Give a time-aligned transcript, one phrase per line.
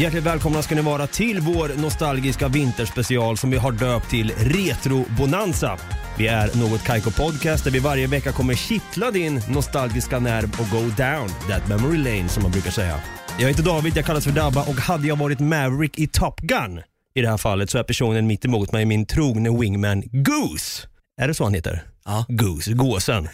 [0.00, 5.04] Hjärtligt välkomna ska ni vara till vår nostalgiska vinterspecial som vi har döpt till Retro
[5.18, 5.78] Bonanza.
[6.18, 10.70] Vi är Något Kaiko Podcast där vi varje vecka kommer kittla din nostalgiska nerv och
[10.70, 13.00] go down that memory lane som man brukar säga.
[13.38, 16.80] Jag heter David, jag kallas för Dabba och hade jag varit Maverick i Top Gun
[17.14, 20.88] i det här fallet så är personen mitt emot mig min trogne wingman Goose.
[21.20, 21.84] Är det så han heter?
[22.04, 22.24] Ja.
[22.28, 23.28] Goose, gåsen.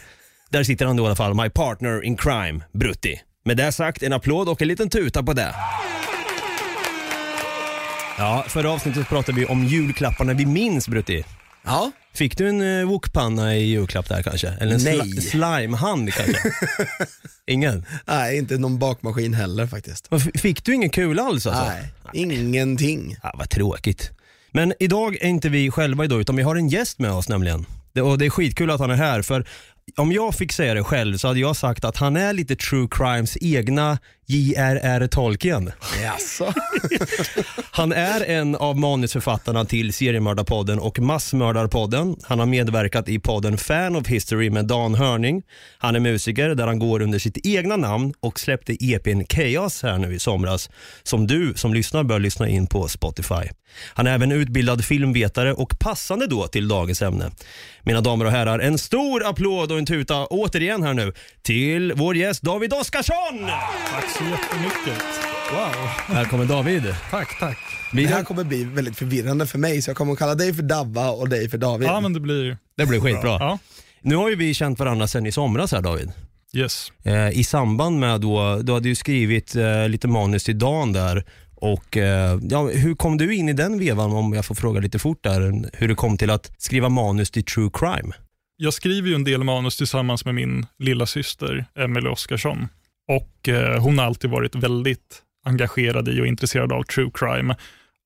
[0.51, 3.21] Där sitter han då i alla fall, my partner in crime, Brutti.
[3.45, 5.55] Med det sagt, en applåd och en liten tuta på det.
[8.19, 11.25] Ja, förra avsnittet pratade vi om julklapparna vi minns Brutti.
[11.65, 14.49] Ja, Fick du en uh, wokpanna i julklapp där kanske?
[14.49, 15.01] Eller en Nej.
[15.01, 16.39] sli- slimehand kanske?
[17.47, 17.85] Ingen?
[18.07, 20.07] nej inte någon bakmaskin heller faktiskt.
[20.11, 21.65] Vad f- Fick du ingen kula alls alltså?
[21.65, 23.17] Nej, ingenting.
[23.23, 24.11] Ja, vad tråkigt.
[24.53, 27.67] Men idag är inte vi själva idag utan vi har en gäst med oss nämligen.
[27.93, 29.49] Det, och det är skitkul att han är här för
[29.97, 32.89] om jag fick säga det själv så hade jag sagt att han är lite true
[32.91, 35.07] crimes egna J.R.R.
[35.07, 35.73] Tolkien.
[36.03, 36.55] Jaså?
[37.71, 42.17] Han är en av manusförfattarna till Seriemördarpodden och Massmördarpodden.
[42.23, 45.43] Han har medverkat i podden Fan of History med Dan Hörning.
[45.79, 49.99] Han är musiker där han går under sitt egna namn och släppte EPn Chaos här
[49.99, 50.71] nu i somras
[51.03, 53.51] som du som lyssnar bör lyssna in på Spotify.
[53.95, 57.31] Han är även utbildad filmvetare och passande då till dagens ämne.
[57.83, 62.17] Mina damer och herrar, en stor applåd och en tuta återigen här nu till vår
[62.17, 63.51] gäst David Oskarsson!
[63.93, 65.03] Tack så jättemycket.
[65.53, 66.15] Wow.
[66.17, 66.83] Välkommen David.
[67.11, 67.59] Tack, tack.
[67.93, 70.63] Det här kommer bli väldigt förvirrande för mig så jag kommer att kalla dig för
[70.63, 71.89] Davva och dig för David.
[71.89, 73.31] Ja, men det blir Det blir skitbra.
[73.31, 73.59] Ja,
[74.01, 76.11] Nu har ju vi känt varandra sedan i somras här David.
[76.53, 76.93] yes.
[77.05, 81.25] Eh, I samband med då, du hade ju skrivit eh, lite manus till Dan där
[81.55, 84.99] och eh, ja, hur kom du in i den vevan om jag får fråga lite
[84.99, 88.15] fort där, hur det kom till att skriva manus till true crime?
[88.57, 92.69] Jag skriver ju en del manus tillsammans med min lilla syster Emelie Oskarsson.
[93.09, 97.57] Och eh, hon har alltid varit väldigt engagerad i och intresserad av true crime.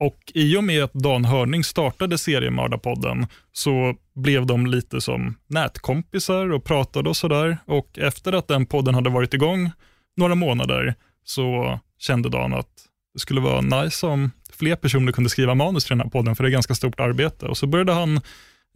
[0.00, 6.52] Och i och med att Dan Hörning startade Seriemördarpodden så blev de lite som nätkompisar
[6.52, 7.58] och pratade och sådär.
[7.66, 9.70] Och efter att den podden hade varit igång
[10.16, 10.94] några månader
[11.24, 12.68] så kände Dan att
[13.14, 16.44] det skulle vara nice om fler personer kunde skriva manus till den här podden, för
[16.44, 17.46] det är ganska stort arbete.
[17.46, 18.20] Och så började han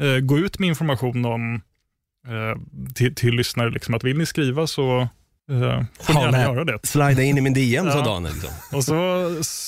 [0.00, 1.54] eh, gå ut med information om
[2.26, 5.08] eh, till, till lyssnare, liksom, att vill ni skriva så
[6.00, 6.78] får ni gärna göra det.
[6.82, 8.04] Slida in i min DM sa Ja.
[8.04, 8.24] Dan.
[8.24, 8.50] Liksom.
[8.72, 8.94] Och så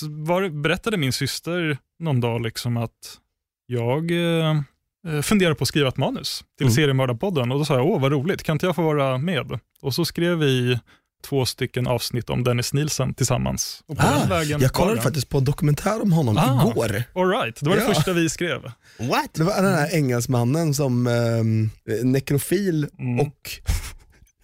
[0.08, 3.18] var, berättade min syster någon dag liksom att
[3.66, 4.50] jag eh,
[5.08, 6.74] eh, funderar på att skriva ett manus till Mm.
[6.74, 9.58] Seriemördarpodden och då sa jag, åh vad roligt, kan inte jag få vara med?
[9.82, 10.78] Och så skrev vi
[11.24, 13.82] två stycken avsnitt om Dennis Nielsen tillsammans.
[13.86, 16.70] Och på den Ah, vägen jag kollade faktiskt på en dokumentär om honom Ah.
[16.70, 17.02] igår.
[17.14, 17.94] All right, det var det Ja.
[17.94, 18.62] första vi skrev.
[18.98, 19.34] What?
[19.34, 21.70] Det var den här engelsmannen som ehm,
[22.02, 23.20] nekrofil Mm.
[23.26, 23.50] och,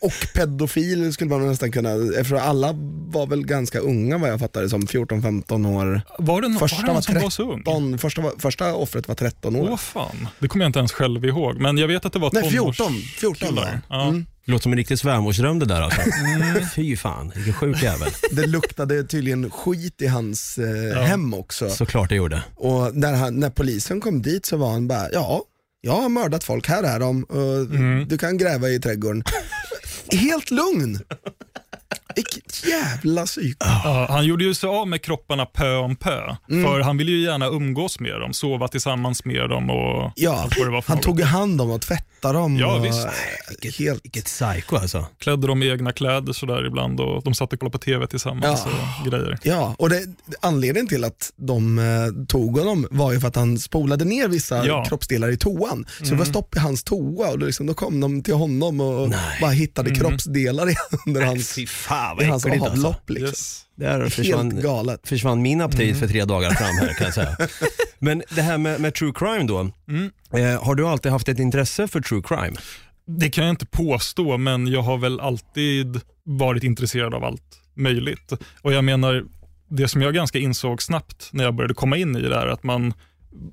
[0.03, 2.73] och pedofil skulle man nästan kunna, eftersom alla
[3.13, 6.03] var väl ganska unga vad jag fattade som 14-15 år.
[6.19, 7.63] Var det, no- Första var det någon var som var så ung?
[7.65, 9.69] 13, första, första offret var 13 år.
[9.71, 11.61] Åh fan, det kommer jag inte ens själv ihåg.
[11.61, 13.81] Men jag vet att det var Nej 14, tonårs- 14 var.
[13.89, 14.09] Ja.
[14.09, 14.27] mm.
[14.45, 16.01] Låter som en riktig svärmorsdröm det där alltså.
[16.75, 18.11] Fy fan, vilken sjuk jävel.
[18.33, 21.03] Det luktade tydligen skit i hans eh, Ja.
[21.03, 21.71] hem också.
[21.71, 22.43] Såklart det gjorde.
[22.57, 25.43] Och när, han, när polisen kom dit så var han bara, ja,
[25.81, 28.09] jag har mördat folk, här är de, och Mm.
[28.09, 29.25] du kan gräva i trädgården.
[30.12, 30.99] Helt lugn.
[32.17, 33.57] Vilket jävla psyk.
[33.60, 36.36] Ja, han gjorde ju sig av med kropparna pö om pö.
[36.51, 36.65] Mm.
[36.65, 40.59] För han ville ju gärna umgås med dem, sova tillsammans med dem och Ja, allt
[40.59, 41.04] vad det var för han något.
[41.04, 42.57] tog hand om och tvättade dem.
[42.57, 43.04] Ja, och, visst.
[43.07, 43.10] eh,
[43.78, 45.07] Helt, Vilket psycho alltså.
[45.19, 48.60] Klädde dem i egna kläder sådär ibland och de satt och kollade på TV tillsammans
[48.65, 48.71] Ja.
[49.04, 49.39] och grejer.
[49.42, 50.07] ja, och det,
[50.41, 54.66] anledningen till att de eh, tog honom var ju för att han spolade ner vissa
[54.66, 54.84] Ja.
[54.84, 55.86] kroppsdelar i toan.
[55.98, 58.80] Så det var stopp i hans toa och då, liksom, då kom de till honom
[58.80, 59.39] och Nej.
[59.41, 60.74] bara hittade kroppsdelar i,
[61.07, 62.65] under hans, Fy fan i hans alltså.
[62.65, 63.10] avlopp.
[63.10, 63.28] Liksom.
[63.28, 63.65] Yes.
[63.83, 65.09] Där Helt försvann, galet.
[65.09, 67.37] försvann min aptit för tre dagar fram här kan jag säga.
[67.99, 69.71] Men det här med, med true crime då.
[69.89, 70.11] Mm.
[70.33, 72.57] Eh, har du alltid haft ett intresse för true crime?
[73.07, 78.33] Det kan jag inte påstå, men jag har väl alltid varit intresserad av allt möjligt.
[78.63, 79.25] Och jag menar,
[79.69, 82.63] det som jag ganska insåg snabbt när jag började komma in i det här, att
[82.63, 82.95] man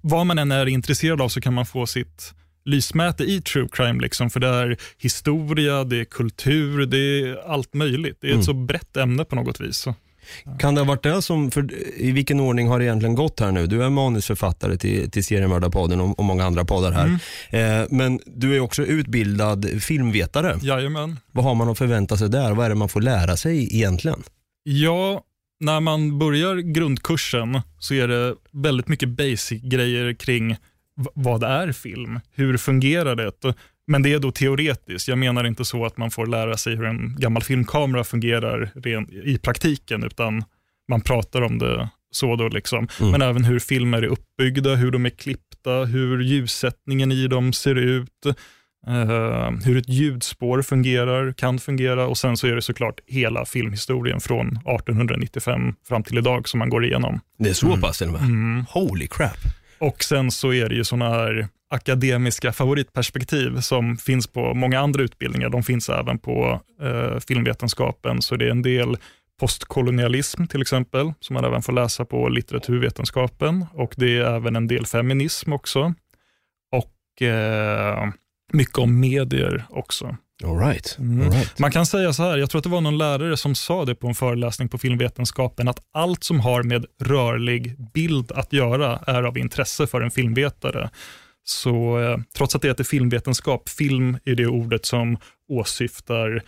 [0.02, 2.34] vad man än är intresserad av så kan man få sitt
[2.66, 4.02] lysmäte i true crime.
[4.02, 8.18] Liksom, för det är historia, det är kultur, det är allt möjligt.
[8.22, 9.88] Det är ett så brett ämne på något vis.
[10.60, 11.68] Kan det ha varit det som, för
[11.98, 13.68] i vilken ordning har det egentligen gått här nu?
[13.68, 17.20] Du är manusförfattare till, till Seriemördarpodden och, och många andra poddar här.
[17.50, 20.58] Eh, men du är också utbildad filmvetare.
[20.62, 21.20] Jajamän.
[21.32, 22.54] Vad har man att förvänta sig där?
[22.54, 24.24] Vad är det man får lära sig egentligen?
[24.64, 25.24] Ja,
[25.60, 30.58] när man börjar grundkursen så är det väldigt mycket basic-grejer kring
[31.14, 32.20] vad är film?
[32.36, 33.54] Hur fungerar det?
[33.90, 35.08] Men det är då teoretiskt.
[35.08, 38.72] Jag menar inte så att man får lära sig hur en gammal filmkamera fungerar
[39.26, 40.44] i praktiken, utan
[40.90, 42.48] man pratar om det så då.
[42.48, 42.88] Liksom.
[43.00, 47.76] Men även hur filmer är uppbyggda, hur de är klippta, hur ljussättningen i dem ser
[47.76, 48.26] ut,
[48.88, 54.20] eh, hur ett ljudspår fungerar, kan fungera och sen så är det såklart hela filmhistorien
[54.20, 57.20] från 1895 fram till idag som man går igenom.
[57.40, 58.66] Det är så pass till och med?
[58.70, 59.59] Holy crap.
[59.80, 65.04] Och sen så är det ju sådana här akademiska favoritperspektiv som finns på många andra
[65.04, 65.50] utbildningar.
[65.50, 68.98] De finns även på eh, filmvetenskapen, så det är en del
[69.40, 73.66] postkolonialism till exempel, som man även får läsa på litteraturvetenskapen.
[73.74, 75.94] Och det är även en del feminism också.
[76.72, 78.10] Och eh,
[78.54, 80.18] mycket om medier också.
[80.44, 80.96] All right.
[81.00, 81.28] Mm.
[81.28, 81.60] All right.
[81.60, 83.96] Man kan säga så här, jag tror att det var någon lärare som sa det
[83.96, 89.24] på en föreläsning på filmvetenskapen, att allt som har med rörlig bild att göra är
[89.24, 90.90] av intresse för en filmvetare.
[91.44, 95.18] Så eh, trots att det heter filmvetenskap, film är det ordet som
[95.52, 96.42] åsyftar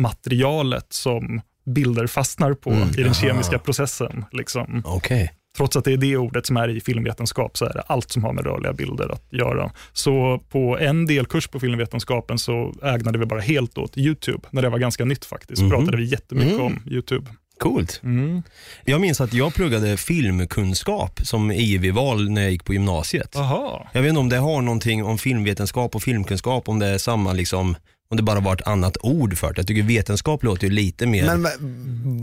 [0.00, 3.14] materialet som bilder fastnar på Mm, i den aha.
[3.14, 4.24] kemiska processen.
[4.32, 4.82] Liksom.
[4.84, 5.32] Okej.
[5.58, 8.24] Trots att det är det ordet som är i filmvetenskap så är det allt som
[8.24, 9.70] har med rörliga bilder att göra.
[9.92, 14.68] Så på en delkurs på filmvetenskapen så ägnade vi bara helt åt YouTube, när det
[14.68, 15.62] var ganska nytt faktiskt.
[15.62, 15.70] Mhm.
[15.70, 16.66] pratade vi jättemycket Mm.
[16.66, 17.26] om YouTube.
[17.58, 18.00] Coolt.
[18.04, 18.42] Mm.
[18.84, 23.36] Jag minns att jag pluggade filmkunskap som IV-val när jag gick på gymnasiet.
[23.36, 23.88] Aha.
[23.92, 27.32] Jag vet inte om det har någonting om filmvetenskap och filmkunskap, om det är samma
[27.32, 27.76] liksom,
[28.10, 29.58] om det bara var ett annat ord för det.
[29.58, 31.24] Jag tycker vetenskap låter ju lite mer...
[31.26, 31.50] Men va-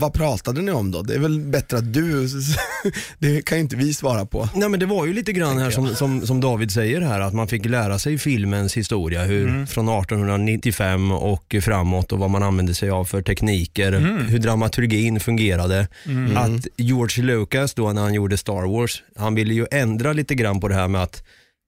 [0.00, 1.02] vad pratade ni om då?
[1.02, 2.28] Det är väl bättre att du,
[3.18, 4.48] det kan ju inte vi svara på.
[4.54, 7.34] Nej men det var ju lite grann här som, som, som David säger här, att
[7.34, 9.66] man fick lära sig filmens historia hur, Mm.
[9.66, 14.26] från 1895 och framåt och vad man använde sig av för tekniker, Mm.
[14.26, 15.88] hur dramaturgin fungerade.
[16.36, 20.60] Att George Lucas då när han gjorde Star Wars, han ville ju ändra lite grann
[20.60, 21.22] på det här med att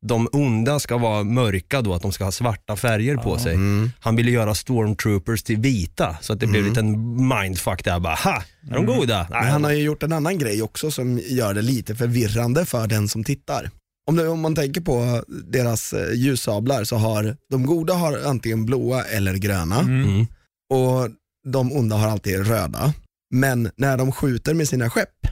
[0.07, 3.57] de onda ska vara mörka då, att de ska ha svarta färger på sig.
[4.01, 8.01] Han ville göra stormtroopers till vita, så att det blev lite en mindfuck där.
[8.01, 9.27] Bara, ha, är de goda?
[9.31, 12.87] Men han har ju gjort en annan grej också som gör det lite förvirrande för
[12.87, 13.71] den som tittar.
[14.09, 18.67] Om, det, om man tänker på deras eh, ljussablar så har de goda har antingen
[18.67, 20.27] blåa eller gröna Mm.
[20.75, 21.09] och
[21.49, 22.93] de onda har alltid röda.
[23.35, 25.27] Men när de skjuter med sina skepp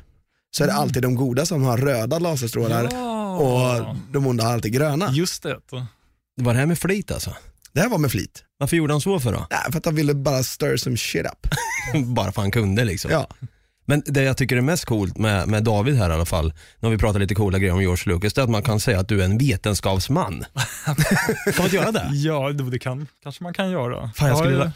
[0.56, 3.15] så är det alltid de goda som har röda laserstrålar.
[3.36, 5.10] Och de onda har alltid gröna.
[5.12, 5.56] Just det.
[6.36, 7.34] Det var det här med flit alltså?
[7.72, 8.44] Det här var med flit.
[8.58, 9.46] Varför gjorde han så för då?
[9.50, 11.46] Nej, för att han ville bara stir some shit up.
[12.06, 13.10] Bara för han kunde liksom.
[13.10, 13.28] Ja.
[13.84, 16.90] Men det jag tycker är mest coolt med, med David här i alla fall, när
[16.90, 19.08] vi pratar lite coola grejer om George Lucas, det är att man kan säga att
[19.08, 20.44] du är en vetenskapsman.
[20.84, 20.94] kan
[21.56, 22.08] man inte göra det?
[22.12, 24.10] Ja, det, det kan, kanske man kan göra.
[24.16, 24.72] Fan, jag skulle ja, vilja-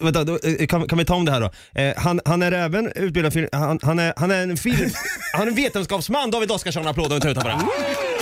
[0.00, 1.80] Vänta, då, eh, kan, kan vi ta om det här då?
[1.80, 4.90] Eh, han, han är även utbildad film, han, han, är, han är en film,
[5.32, 8.15] han är en vetenskapsman, David Oskarsson, applåd och en tuta på det.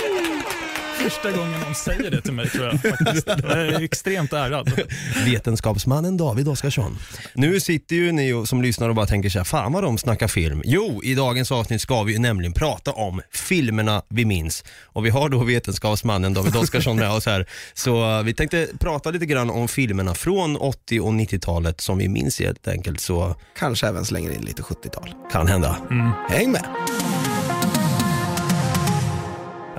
[1.03, 2.81] Första gången någon säger det till mig tror jag.
[2.81, 3.27] Faktiskt.
[3.27, 4.71] Jag är extremt ärad.
[5.25, 6.97] Vetenskapsmannen David Oskarsson.
[7.33, 9.97] Nu sitter ju ni och- som lyssnar och bara tänker så här, fan vad de
[9.97, 10.61] snackar film.
[10.65, 14.63] Jo, i dagens avsnitt ska vi ju nämligen prata om filmerna vi minns.
[14.83, 17.45] Och vi har då vetenskapsmannen David Oskarsson med oss här.
[17.73, 22.07] Så eh, vi tänkte prata lite grann om filmerna från 80 och 90-talet som vi
[22.07, 22.99] minns helt enkelt.
[22.99, 25.13] Så Kanske även slänger in lite 70-tal.
[25.31, 25.77] kan hända.
[26.29, 26.63] Häng med.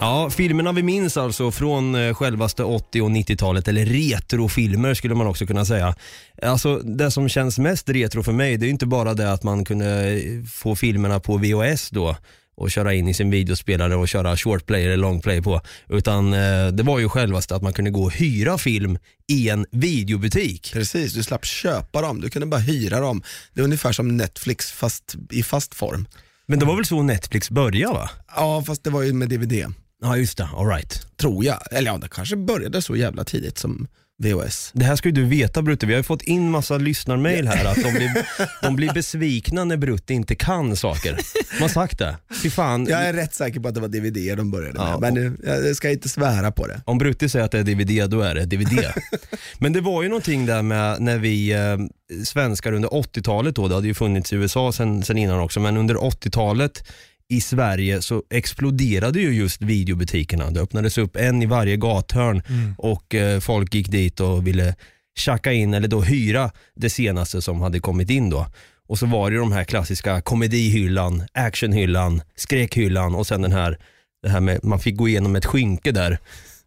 [0.00, 5.26] Ja, filmerna vi minns alltså från eh, självaste 80 och 90-talet, eller retrofilmer skulle man
[5.26, 5.94] också kunna säga.
[6.42, 9.42] Alltså det som känns mest retro för mig, det är ju inte bara det att
[9.42, 12.16] man kunde eh, få filmerna på VHS då
[12.56, 15.60] och köra in i sin videospelare och köra short play eller long play på.
[15.88, 18.98] Utan eh, det var ju självaste att man kunde gå och hyra film
[19.28, 20.70] i en videobutik.
[20.72, 23.22] Precis, du slapp köpa dem, du kunde bara hyra dem.
[23.54, 26.06] Det är ungefär som Netflix fast i fast form.
[26.46, 28.10] Men det var väl så Netflix började va?
[28.36, 29.72] Ja, fast det var ju med DVD,
[30.02, 31.06] Ja just det, alright.
[31.20, 31.58] tror jag.
[31.70, 33.86] Eller ja, det kanske började så jävla tidigt som
[34.22, 34.70] VHS.
[34.74, 37.64] Det här ska ju du veta Brutte, vi har ju fått in massa lyssnarmail här
[37.64, 38.26] att de blir,
[38.62, 41.18] de blir besvikna när Brutte inte kan saker.
[41.56, 42.16] De har sagt det.
[42.42, 44.98] Fy fan, Jag är rätt säker på att det var DVD de började med, Ja,
[45.00, 46.80] men eh, jag ska inte svära på det.
[46.84, 48.84] om Brutte säger att det är DVD, då är det DVD.
[49.58, 51.76] Men det var ju någonting där med när vi eh,
[52.24, 55.76] svenskar under 80-talet då, det hade ju funnits i USA sen, sen innan också, men
[55.76, 56.84] under 80-talet
[57.28, 60.50] i Sverige så exploderade ju just videobutikerna.
[60.50, 62.42] Det öppnades upp en i varje gathörn
[62.78, 64.74] och eh, folk gick dit och ville
[65.18, 68.46] tjacka in eller då hyra det senaste som hade kommit in då.
[68.88, 73.78] Och så var det ju de här klassiska komedihyllan, actionhyllan, skräckhyllan och sen den här,
[74.22, 76.18] det här med man fick gå igenom ett skynke där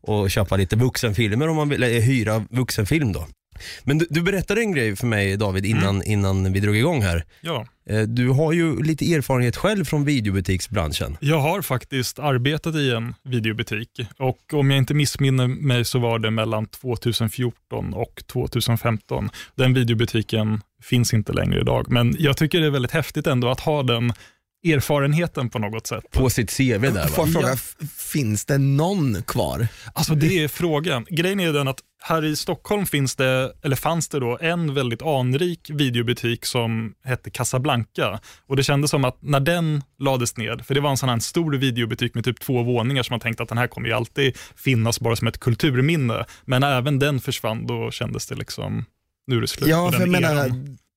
[0.01, 3.27] och köpa lite vuxenfilmer om man ville eh, hyra vuxenfilm då.
[3.83, 7.23] Men du, du berättade en grej för mig David innan, innan vi drog igång här.
[7.41, 11.17] Ja, Eh, Du har ju lite erfarenhet själv från videobutiksbranschen.
[11.19, 13.89] jag har faktiskt arbetat i en videobutik
[14.19, 19.29] och om jag inte missminner mig så var det mellan 2014 och 2015.
[19.55, 23.59] Den videobutiken finns inte längre idag, men jag tycker det är väldigt häftigt ändå att
[23.59, 24.13] ha den
[24.67, 26.03] erfarenheten på något sätt.
[26.11, 27.03] På sitt CV där Får va?
[27.07, 27.53] jag fråga, Ja.
[27.53, 29.67] f- finns det någon kvar?
[29.93, 31.05] Alltså det är frågan.
[31.09, 35.01] Grejen är den att här i Stockholm finns det, eller fanns det då, en väldigt
[35.01, 38.19] anrik videobutik som hette Casablanca.
[38.47, 41.19] Och det kändes som att när den lades ned, för det var en sån här
[41.19, 44.37] stor videobutik med typ två våningar som man tänkte att den här kommer ju alltid
[44.55, 46.25] finnas bara som ett kulturminne.
[46.45, 48.85] Men även den försvann, då kändes det liksom,
[49.27, 50.51] nu är det slut Ja, för jag menar,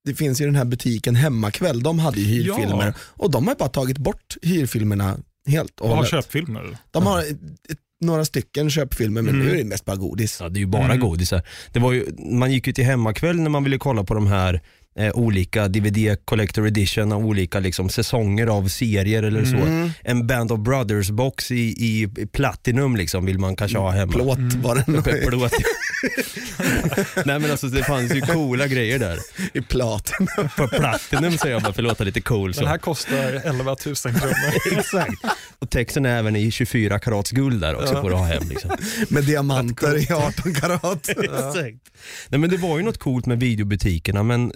[0.04, 2.92] det finns ju den här butiken Hemmakväll, de hade ju hyrfilmer Ja.
[2.98, 6.10] och de har bara tagit bort hyrfilmerna helt och Och har hållet.
[6.10, 6.76] köpfilmer.
[6.90, 7.38] De har ett,
[8.02, 9.46] några stycken köpfilmer men Mm.
[9.46, 10.38] nu är det mest bara godis.
[10.40, 11.00] Ja, det är ju bara Mm.
[11.00, 11.42] godisar.
[11.72, 14.60] Det var ju, man gick ju till hemmakväll när man ville kolla på de här
[14.98, 19.56] eh, olika DVD Collector Edition av olika liksom, säsonger av serier eller så.
[19.56, 19.90] Mm.
[20.02, 24.12] En Band of Brothers box i, i, Platinum liksom vill man kanske ha hemma.
[24.12, 25.52] Plåt var det nog Plåt.
[27.26, 29.18] Nej men alltså det fanns ju coola grejer där.
[29.52, 30.26] i platen.
[30.56, 32.54] På Platinum säger jag bara för att låta lite cool.
[32.54, 32.60] Så.
[32.60, 34.34] Den här kostar 11 000 kronor.
[34.78, 35.24] Exakt.
[35.58, 38.02] Och texten är även i 24 karats guld där också Ja.
[38.02, 38.48] får du ha hem.
[38.48, 38.70] Liksom.
[39.08, 41.08] med diamanter i 18 karat.
[41.08, 41.90] Exakt.
[42.28, 44.52] Nej, men det var ju något coolt med videobutikerna, men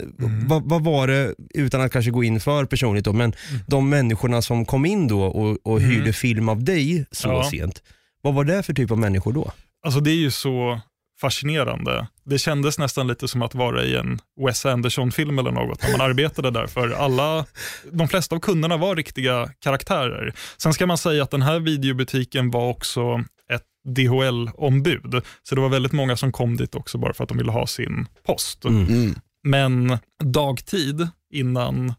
[0.47, 3.33] vad, vad var det, utan att kanske gå in för personligt då, men
[3.66, 5.90] de människorna som kom in då och, och Mm.
[5.90, 7.50] hyrde film av dig så Ja.
[7.50, 7.83] sent,
[8.23, 9.50] vad var det för typ av människor då?
[9.87, 10.80] Alltså det är ju så
[11.21, 12.06] fascinerande.
[12.25, 16.00] Det kändes nästan lite som att vara i en Wes Anderson-film eller något när man
[16.11, 17.47] arbetade där, för alla,
[17.92, 20.35] de flesta av kunderna var riktiga karaktärer.
[20.59, 23.62] Sen ska man säga att den här videobutiken var också ett
[23.97, 27.52] DHL-ombud, så det var väldigt många som kom dit också bara för att de ville
[27.52, 28.64] ha sin post.
[28.64, 29.14] Mm.
[29.47, 31.95] Men dagtid, innan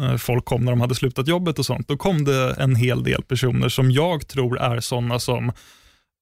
[0.00, 3.02] eh, folk kom när de hade slutat jobbet och sånt, då kom det en hel
[3.02, 5.52] del personer som jag tror är sådana som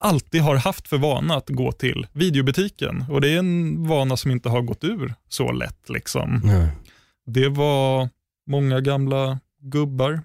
[0.04, 3.04] alltid har haft för vana att gå till videobutiken.
[3.10, 5.88] Och det är en vana som inte har gått ur så lätt.
[5.88, 6.40] Liksom.
[6.44, 6.68] Nej.
[7.26, 8.08] Det var
[8.50, 10.20] många gamla gubbar.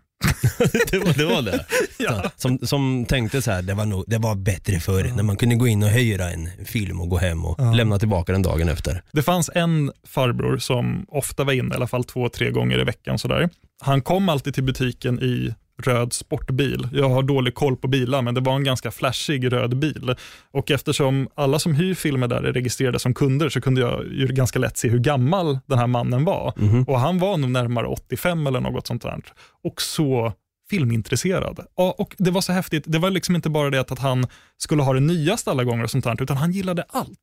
[0.92, 1.66] det, var, det var det?
[2.04, 2.32] Ja.
[2.36, 5.56] Som, som tänkte så här, det var, nog, det var bättre förr när man kunde
[5.56, 9.04] gå in och hyra en film och gå hem och lämna tillbaka den dagen efter.
[9.12, 12.84] Det fanns en farbror som ofta var inne, i alla fall två, tre gånger i
[12.84, 13.20] veckan.
[13.20, 13.50] Sådär.
[13.82, 15.54] Han kom alltid till butiken i
[15.84, 16.88] röd sportbil.
[16.94, 20.16] Jag har dålig koll på bilar, men det var en ganska flashig röd bil.
[20.52, 24.28] Och eftersom alla som hyr filmer där är registrerade som kunder så kunde jag ju
[24.28, 26.54] ganska lätt se hur gammal den här mannen var.
[26.56, 26.84] Mhm.
[26.84, 29.20] Och han var nog närmare 85 eller något sånt där.
[29.64, 30.34] Och så
[30.72, 31.60] filmintresserad.
[31.76, 32.84] Och, och Det var så häftigt.
[32.88, 35.84] Det var liksom inte bara det att, att han skulle ha det nyaste alla gånger,
[35.84, 37.20] och sånt där, utan han gillade allt.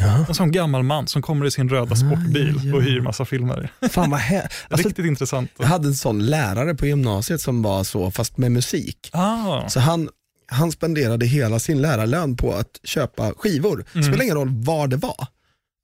[0.00, 0.24] Ja.
[0.28, 2.74] En sån gammal man som kommer i sin röda sportbil ja.
[2.76, 3.72] och hyr massa filmer.
[3.90, 5.50] Fan vad hä- alltså, Riktigt intressant.
[5.58, 9.10] Jag hade en sån lärare på gymnasiet som var så, fast med musik.
[9.12, 10.08] Ah, Så han,
[10.46, 13.84] han spenderade hela sin lärarlön på att köpa skivor.
[13.92, 15.26] Det spelar ingen roll vad det var.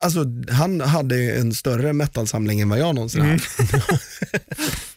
[0.01, 3.33] Alltså, han hade en större metalsamling än vad jag någonsin Mm.
[3.33, 3.61] haft.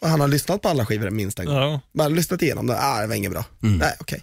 [0.00, 1.54] han har lyssnat på alla skivor minst en gång.
[1.56, 1.80] ja.
[1.92, 3.44] Bara lyssnat igenom det, ah, det var inget bra.
[3.62, 3.76] Mm.
[3.78, 4.22] Nej, okej.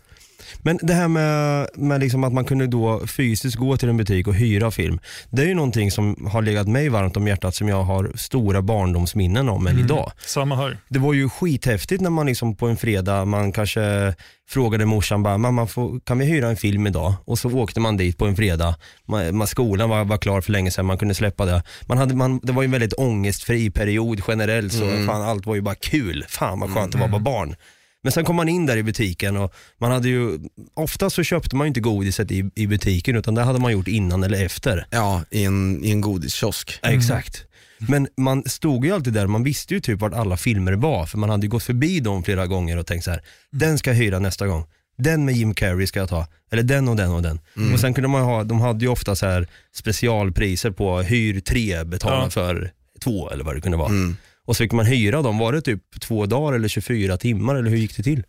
[0.61, 4.27] Men det här med, med liksom att man kunde då fysiskt gå till en butik
[4.27, 4.99] och hyra film.
[5.29, 8.61] Det är ju någonting som har legat mig varmt om hjärtat som jag har stora
[8.61, 10.11] barndomsminnen om än idag.
[10.25, 10.77] Samma här.
[10.87, 14.13] Det var ju skithäftigt när man liksom på en fredag, man kanske
[14.49, 17.13] frågade morsan bara, mamma får, kan vi hyra en film idag?
[17.25, 18.75] Och så åkte man dit på en fredag,
[19.05, 21.63] man, man, skolan var, var klar för länge sedan, man kunde släppa det.
[21.85, 25.55] Man hade, man, det var ju en väldigt ångestfri period generellt, så fan, allt var
[25.55, 26.25] ju bara kul.
[26.27, 27.55] Fan vad skönt var att vara barn.
[28.03, 30.39] Men sen kom man in där i butiken och man hade ju,
[30.73, 33.87] ofta så köpte man ju inte godiset i, i butiken utan det hade man gjort
[33.87, 34.87] innan eller efter.
[34.89, 36.79] Ja, i en, i en godiskiosk.
[36.81, 37.45] Ja, Exakt.
[37.77, 41.17] Men man stod ju alltid där, man visste ju typ vart alla filmer var, för
[41.17, 43.97] man hade ju gått förbi dem flera gånger och tänkt så här: den ska jag
[43.97, 44.65] hyra nästa gång.
[44.97, 47.39] Den med Jim Carrey ska jag ta, eller den och den och den.
[47.73, 51.83] Och sen kunde man ha, de hade ju ofta så här specialpriser på hyr tre,
[51.83, 52.29] betala Ja.
[52.29, 52.71] för
[53.03, 53.89] två eller vad det kunde vara.
[53.89, 54.15] Mm.
[54.49, 57.69] Och så fick man hyra dem, var det typ två dagar eller 24 timmar eller
[57.69, 58.23] hur gick det till?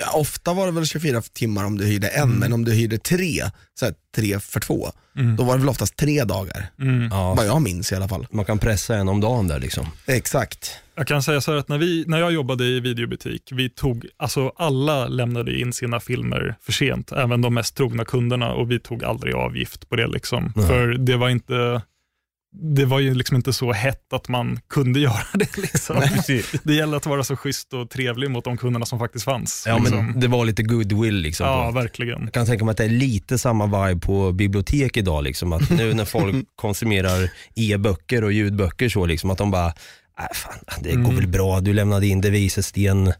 [0.00, 2.98] Ja, ofta var det väl 24 timmar om du hyrde en, men om du hyrde
[2.98, 3.42] tre,
[3.78, 5.36] så här, tre för två, Mm.
[5.36, 6.66] då var det väl oftast tre dagar.
[6.80, 7.08] Mm.
[7.10, 8.26] Ja, Vad jag minns i alla fall.
[8.30, 9.86] man kan pressa en om dagen där liksom.
[10.06, 10.70] Exakt.
[10.96, 14.06] Jag kan säga så här att när, vi, när jag jobbade i videobutik, vi tog,
[14.16, 18.80] alltså alla lämnade in sina filmer för sent, även de mest trogna kunderna och vi
[18.80, 20.06] tog aldrig avgift på det.
[20.06, 20.52] Liksom.
[20.54, 21.82] För det var inte
[22.56, 25.56] det var ju liksom inte så hett att man kunde göra det.
[25.56, 26.02] Liksom.
[26.62, 29.64] det gäller att vara så schysst och trevlig mot de kunderna som faktiskt fanns.
[29.66, 30.06] Ja, liksom.
[30.06, 31.46] men det var lite goodwill liksom.
[31.46, 32.22] ja verkligen.
[32.22, 35.24] Jag kan tänka mig att det är lite samma vibe på bibliotek idag.
[35.24, 39.72] Liksom, att nu när folk konsumerar e-böcker och ljudböcker så, liksom, att de bara, äh,
[40.34, 41.16] fan, det går Mm.
[41.16, 43.12] väl bra, du lämnade in Devisesten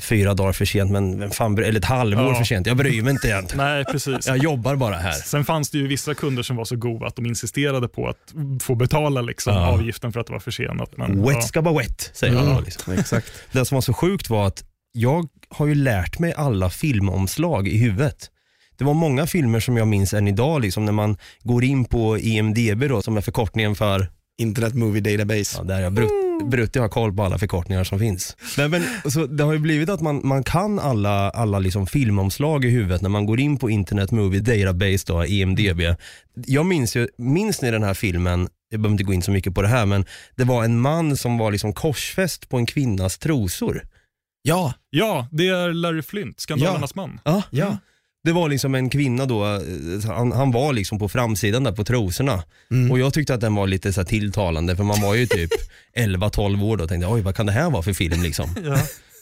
[0.00, 2.34] fyra dagar för sent, men vem fan, eller ett halvår Ja.
[2.34, 2.66] för sent.
[2.66, 3.64] Jag bryr mig inte egentligen.
[3.66, 4.26] Nej, precis.
[4.26, 5.12] Jag jobbar bara här.
[5.12, 8.34] Sen fanns det ju vissa kunder som var så goda att de insisterade på att
[8.62, 9.66] få betala liksom, Ja.
[9.66, 10.96] avgiften för att det var försenat.
[10.96, 11.40] Men, Wet ja.
[11.42, 12.60] ska vara wet, säger man då.
[12.60, 12.92] Liksom.
[12.92, 13.32] Exakt.
[13.52, 17.78] Det som var så sjukt var att jag har ju lärt mig alla filmomslag i
[17.78, 18.30] huvudet.
[18.78, 22.18] Det var många filmer som jag minns än idag, liksom, när man går in på
[22.18, 24.08] IMDB då, som är förkortningen för
[24.40, 25.56] Internet Movie Database.
[25.58, 26.10] Ja, där jag brut,
[26.44, 28.36] Brutti har koll på alla förkortningar som finns.
[28.58, 32.64] Nej, men, så det har ju blivit att man, man kan alla, alla liksom filmomslag
[32.64, 35.80] i huvudet när man går in på Internet Movie Database, då, IMDB.
[36.46, 39.54] Jag minns ju, minns ni den här filmen, jag behöver inte gå in så mycket
[39.54, 40.04] på det här, men
[40.36, 43.82] det var en man som var liksom korsfäst på en kvinnas trosor.
[44.42, 47.20] Ja, ja, det är Larry Flint, Skandalernas man.
[47.24, 47.76] Ja, ja.
[48.24, 49.60] Det var liksom en kvinna då, eh,
[50.06, 52.42] han, han var liksom på framsidan där på trosorna.
[52.70, 52.90] Mm.
[52.90, 55.50] Och jag tyckte att den var lite så här tilltalande för man var ju typ
[55.96, 58.56] 11-12 år då och tänkte oj vad kan det här vara för film liksom.
[58.64, 58.78] Ja.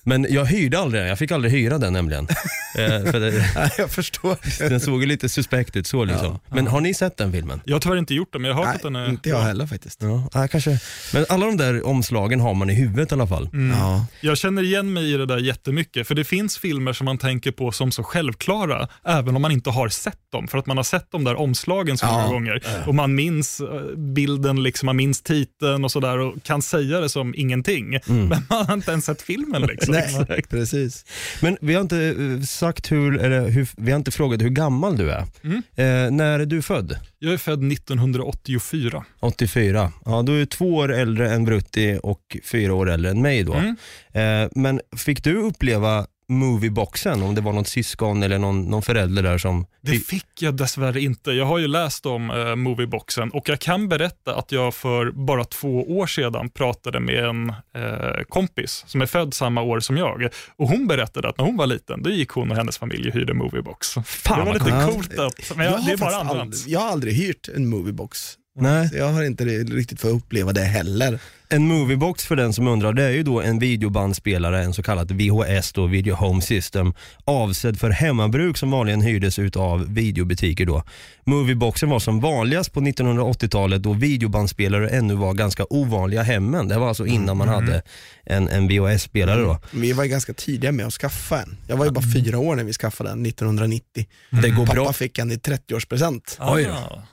[0.08, 2.24] Men jag hyrde aldrig den, jag fick aldrig hyra den nämligen.
[2.78, 4.36] eh, för det, Nej, jag förstår.
[4.68, 6.38] den såg ju lite suspekt ut så liksom.
[6.48, 7.60] Men har ni sett den filmen?
[7.64, 9.28] Jag har tyvärr inte gjort det, men jag har hört att den Nej, är inte
[9.28, 10.02] jag heller faktiskt.
[10.02, 10.78] Ja, ja, kanske.
[11.14, 13.48] Men alla de där omslagen har man i huvudet i alla fall.
[13.52, 13.78] Mm.
[13.78, 14.06] Ja.
[14.20, 17.50] Jag känner igen mig i det där jättemycket, för det finns filmer som man tänker
[17.50, 20.84] på som så självklara, även om man inte har sett dem, för att man har
[20.84, 22.28] sett de där omslagen så många Ja.
[22.28, 22.62] gånger.
[22.86, 27.08] Och man minns eh, bilden, liksom, man minns titeln och sådär och kan säga det
[27.08, 27.98] som ingenting.
[28.06, 29.62] Men man har inte ens sett filmen.
[29.62, 29.94] Liksom.
[30.28, 31.04] Nej, precis.
[31.42, 34.96] Men vi har inte eh, sagt hur, eller hur, vi har inte frågat hur gammal
[34.96, 35.24] du är.
[35.44, 35.62] Mm.
[35.76, 36.98] Eh, när är du född?
[37.18, 39.04] Jag är född 1984.
[39.20, 39.92] 84.
[40.04, 43.54] Ja, du är två år äldre än Brutti och fyra år äldre än mig då.
[43.54, 43.76] Mm.
[44.12, 49.22] Eh, men fick du uppleva movieboxen, om det var något syskon eller någon, någon förälder
[49.22, 49.66] där som...
[49.80, 51.30] Det fick jag dessvärre inte.
[51.32, 55.44] Jag har ju läst om eh, Movieboxen och jag kan berätta att jag för bara
[55.44, 60.28] två år sedan pratade med en eh, kompis som är född samma år som jag.
[60.56, 63.14] Och Hon berättade att när hon var liten, då gick hon och hennes familj och
[63.14, 63.94] hyrde Moviebox.
[64.04, 65.16] Fan, det var lite coolt.
[65.16, 65.18] coolt.
[65.18, 68.34] Att, men jag, Jag det har är bara aldrig, jag har aldrig hyrt en moviebox.
[68.60, 68.88] Nej.
[68.88, 71.20] Så jag har inte riktigt fått uppleva det heller.
[71.50, 75.12] En moviebox för den som undrar, det är ju då en videobandspelare, en så kallad
[75.12, 80.82] VHS, då, Video Home System, avsedd för hemmabruk som vanligen hyrdes utav videobutiker då.
[81.24, 86.68] Movieboxen var som vanligast på 1980-talet då videobandspelare ännu var ganska ovanliga hemmen.
[86.68, 87.82] Det var alltså innan man hade
[88.24, 89.58] en, en VHS-spelare då.
[89.70, 91.56] Vi var ju ganska tidiga med att skaffa en.
[91.66, 94.06] Jag var ju bara fyra år när vi skaffade den 1990.
[94.30, 94.92] Det går Pappa bra.
[94.92, 96.36] fick en i 30-årspresent.
[96.40, 96.68] Oj.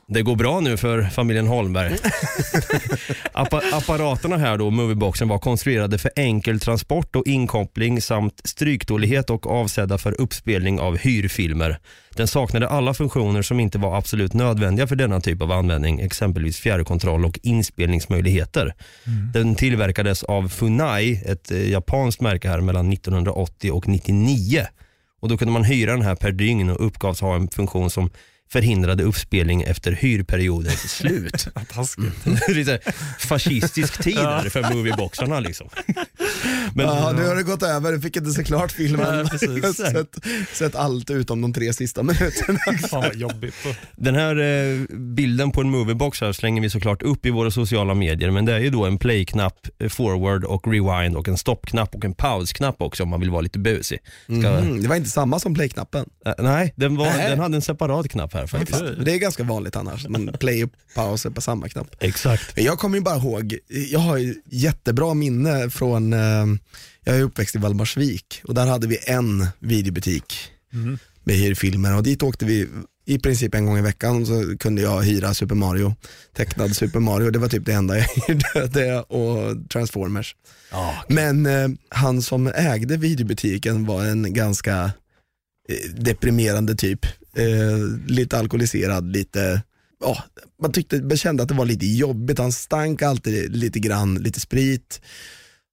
[0.07, 1.97] Det går bra nu för familjen Holmberg.
[3.31, 3.61] Appa
[4.25, 9.97] apparaterna här då, movieboxen, var konstruerade för enkel transport och inkoppling samt stryktålighet och avsedda
[9.97, 11.79] för uppspelning av hyrfilmer.
[12.15, 16.59] Den saknade alla funktioner som inte var absolut nödvändiga för denna typ av användning, exempelvis
[16.59, 18.73] fjärrkontroll och inspelningsmöjligheter.
[19.33, 24.65] Den tillverkades av Funai, ett eh, japanskt märke här mellan 1980 och 99.
[25.21, 28.09] Och Då kunde man hyra den här per dygn och uppgavs ha en funktion som
[28.51, 31.47] förhindrade uppspelning efter hyrperiodens slut.
[32.47, 32.79] Lite
[33.19, 35.69] fascistisk tid här för movieboxarna liksom.
[36.73, 39.27] Men, ja, nu har det gått över, du fick inte se klart filmen.
[39.27, 39.49] Precis.
[39.49, 40.15] Jag har sett,
[40.53, 42.59] sett allt utom de tre sista minuterna.
[42.89, 43.55] Fan vad jobbigt.
[43.95, 47.93] Den här eh, bilden på en moviebox här slänger vi såklart upp i våra sociala
[47.93, 51.95] medier men det är ju då en play-knapp, eh, forward och rewind och en stoppknapp
[51.95, 53.99] och en pausknapp också om man vill vara lite busig.
[54.25, 56.09] Ska, Mm, det var inte samma som play-knappen.
[56.25, 57.29] eh, nej, den, var, Nej.
[57.29, 58.81] den hade en separat knapp här faktiskt.
[58.81, 58.95] Okej.
[59.05, 61.95] Det är ganska vanligt annars, men play och paus är på samma knapp.
[61.99, 62.53] Exakt.
[62.55, 63.57] Jag kommer ju bara ihåg,
[63.91, 66.19] jag har jättebra minne från, eh,
[67.03, 70.33] jag är uppväxt i Valdemarsvik och där hade vi en videobutik
[70.73, 70.97] Mm.
[71.23, 72.67] med hyrfilmer och dit åkte vi
[73.05, 75.95] i princip en gång i veckan så kunde jag hyra Super Mario,
[76.35, 80.35] tecknad Super Mario, det var typ det enda jag hyrde, det och Transformers.
[80.71, 84.91] Ja, Men eh, han som ägde videobutiken var en ganska
[85.95, 87.05] deprimerande typ.
[87.35, 89.61] Eh, lite alkoholiserad, lite,
[90.01, 90.23] ja,
[90.61, 92.39] man tyckte, man kände att det var lite jobbigt.
[92.39, 95.01] Han stank alltid lite grann, lite sprit.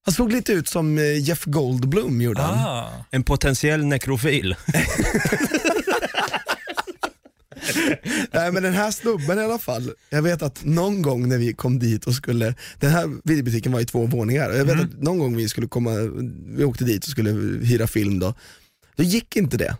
[0.05, 2.57] Han såg lite ut som eh, Jeff Goldblum gjorde han.
[2.57, 3.05] Ah.
[3.11, 4.55] en potentiell nekrofil.
[8.31, 11.53] Nej men den här snubben i alla fall, jag vet att någon gång när vi
[11.53, 15.19] kom dit och skulle, den här videobutiken var i två våningar, jag vet att någon
[15.19, 15.91] gång vi skulle komma,
[16.47, 17.31] vi åkte dit och skulle
[17.65, 18.33] hyra film då,
[18.95, 19.77] då gick inte det.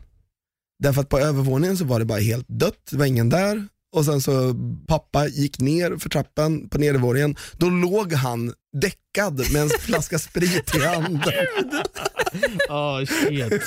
[0.79, 3.67] Därför att på övervåningen så var det bara helt dött, det var ingen där.
[3.95, 4.55] Och sen så
[4.87, 10.75] pappa gick ner för trappen på nedervåningen, då låg han däckad med en flaska sprit
[10.75, 11.33] i handen.
[12.69, 13.61] Ah, shit.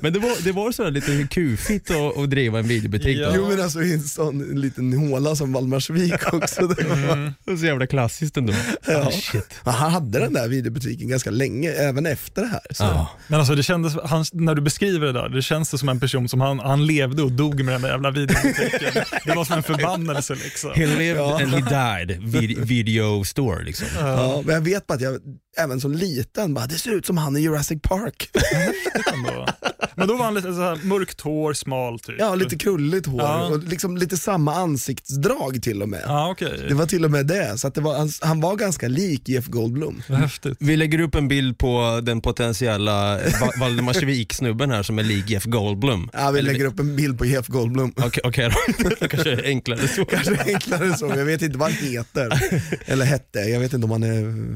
[0.00, 3.28] Men det var, det var så lite kufigt att, att driva en videobutik Ja.
[3.30, 3.36] då.
[3.36, 6.66] Jo men alltså i en sån liten håla som Valdemarsvik också.
[6.66, 8.52] Det var, var så jävla klassiskt ändå.
[8.86, 9.06] Ja.
[9.06, 9.54] Ah, shit.
[9.64, 12.60] Han hade den där videobutiken ganska länge, även efter det här.
[12.70, 12.84] Så.
[12.84, 13.10] Ja.
[13.28, 16.00] Men alltså det kändes, han, när du beskriver det där, det känns det som en
[16.00, 19.04] person som han, han levde och dog med den där jävla videobutiken.
[19.24, 20.70] Det var som en förbannelse liksom.
[20.74, 21.40] He lived Ja.
[21.42, 21.60] and he
[22.06, 23.86] died, Vid- video store liksom.
[24.00, 25.20] Ja, men jag vet bara att jag,
[25.56, 28.30] även som liten, bara, det ser ut som han i Jurassic Park.
[29.96, 32.16] Men då var han lite så här mörkt hår, smal typ.
[32.18, 33.46] Ja, lite krulligt hår Ja.
[33.46, 36.02] och liksom lite samma ansiktsdrag till och med.
[36.06, 36.64] Ja, okej.
[36.68, 39.28] Det var till och med det, så att det var, han, han var ganska lik
[39.28, 40.02] Jeff Goldblum.
[40.08, 40.56] Häftigt.
[40.60, 45.44] Vi lägger upp en bild på den potentiella Va- Valdemarsvik-snubben här som är lik Jeff
[45.44, 46.10] Goldblum.
[46.12, 47.92] Ja, vi Eller- lägger upp en bild på Jeff Goldblum.
[47.96, 50.04] Okej okej då, det kanske är enklare så.
[50.04, 52.42] Kanske enklare så, jag vet inte vad han heter.
[52.86, 54.46] Eller hette, jag vet inte om han är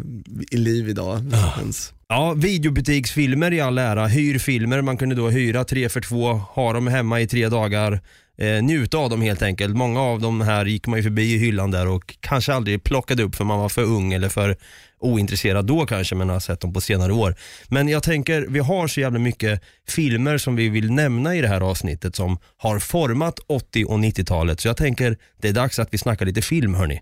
[0.50, 1.92] i liv idag ens.
[2.08, 6.86] Ja, videobutiksfilmer i all ära, hyrfilmer, man kunde då hyra tre för två, ha dem
[6.86, 8.00] hemma i tre dagar,
[8.38, 9.76] eh, njuta av dem helt enkelt.
[9.76, 13.22] Många av dem här gick man ju förbi i hyllan där och kanske aldrig plockade
[13.22, 14.56] upp för man var för ung eller för
[15.00, 17.34] ointresserad då kanske men har sett dem på senare år.
[17.68, 21.48] Men jag tänker, vi har så jävla mycket filmer som vi vill nämna i det
[21.48, 25.94] här avsnittet som har format 80 och 90-talet så jag tänker det är dags att
[25.94, 27.00] vi snackar lite film hörni.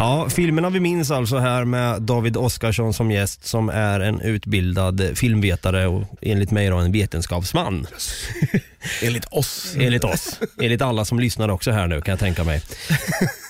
[0.00, 5.10] Ja, filmerna vi minns alltså här med David Oskarsson som gäst som är en utbildad
[5.14, 7.86] filmvetare och enligt mig då en vetenskapsman.
[9.02, 9.74] Enligt oss.
[9.78, 10.40] Enligt oss.
[10.60, 12.62] Enligt alla som lyssnar också här nu kan jag tänka mig.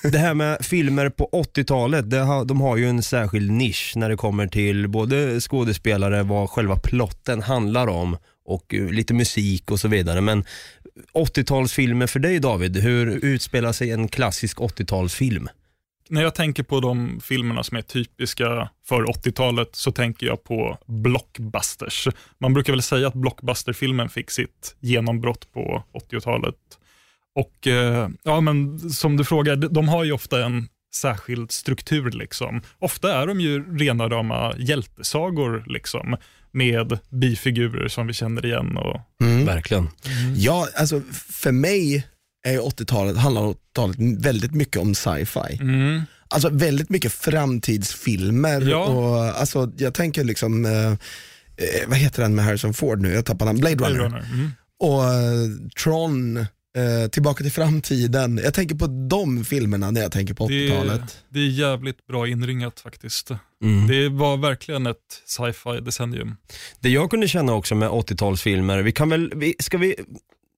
[0.03, 4.09] Det här med filmer på 80-talet, det har, de har ju en särskild nisch när
[4.09, 9.81] det kommer till både skådespelare, vad själva plotten handlar om och eh, lite musik och
[9.81, 10.21] så vidare.
[10.21, 10.45] Men
[11.15, 15.49] 80-talsfilmer för dig David, hur utspelar sig en klassisk 80-talsfilm?
[16.11, 20.79] När jag tänker på de filmerna som är typiska för 80-talet så tänker jag på
[20.87, 22.09] blockbusters.
[22.41, 26.55] Man brukar väl säga att blockbusterfilmen fick sitt genombrott på 80-talet.
[27.35, 32.11] Och eh, ja, men som du frågar, de- har ju ofta en särskild struktur.
[32.11, 32.63] liksom.
[32.79, 36.17] Ofta är de ju rena rama hjältesagor liksom,
[36.53, 38.77] med bifigurer som vi känner igen.
[38.77, 39.45] Och, Mm.
[39.47, 39.89] Verkligen.
[40.37, 41.01] Ja, alltså
[41.43, 42.07] för mig
[42.49, 45.59] är 80-talet, handlar 80-talet väldigt mycket om sci-fi.
[45.61, 48.85] mm, Alltså väldigt mycket framtidsfilmer Ja.
[48.85, 53.13] och alltså jag tänker liksom, eh, eh, vad heter den med Harrison Ford nu?
[53.13, 54.05] Jag tappar namn, Blade Blade Runner.
[54.05, 54.27] Runner.
[54.33, 54.51] Mm.
[54.81, 58.41] Och eh, Tron, eh, Tillbaka till framtiden.
[58.45, 61.19] Jag tänker på de filmerna när jag tänker på Det, 80-talet.
[61.29, 63.31] det är jävligt bra inringat faktiskt.
[63.65, 63.87] Mm.
[63.87, 66.37] Det var verkligen ett sci-fi decennium.
[66.81, 69.95] Det jag kunde känna också med 80-talsfilmer, vi kan väl, vi, ska vi,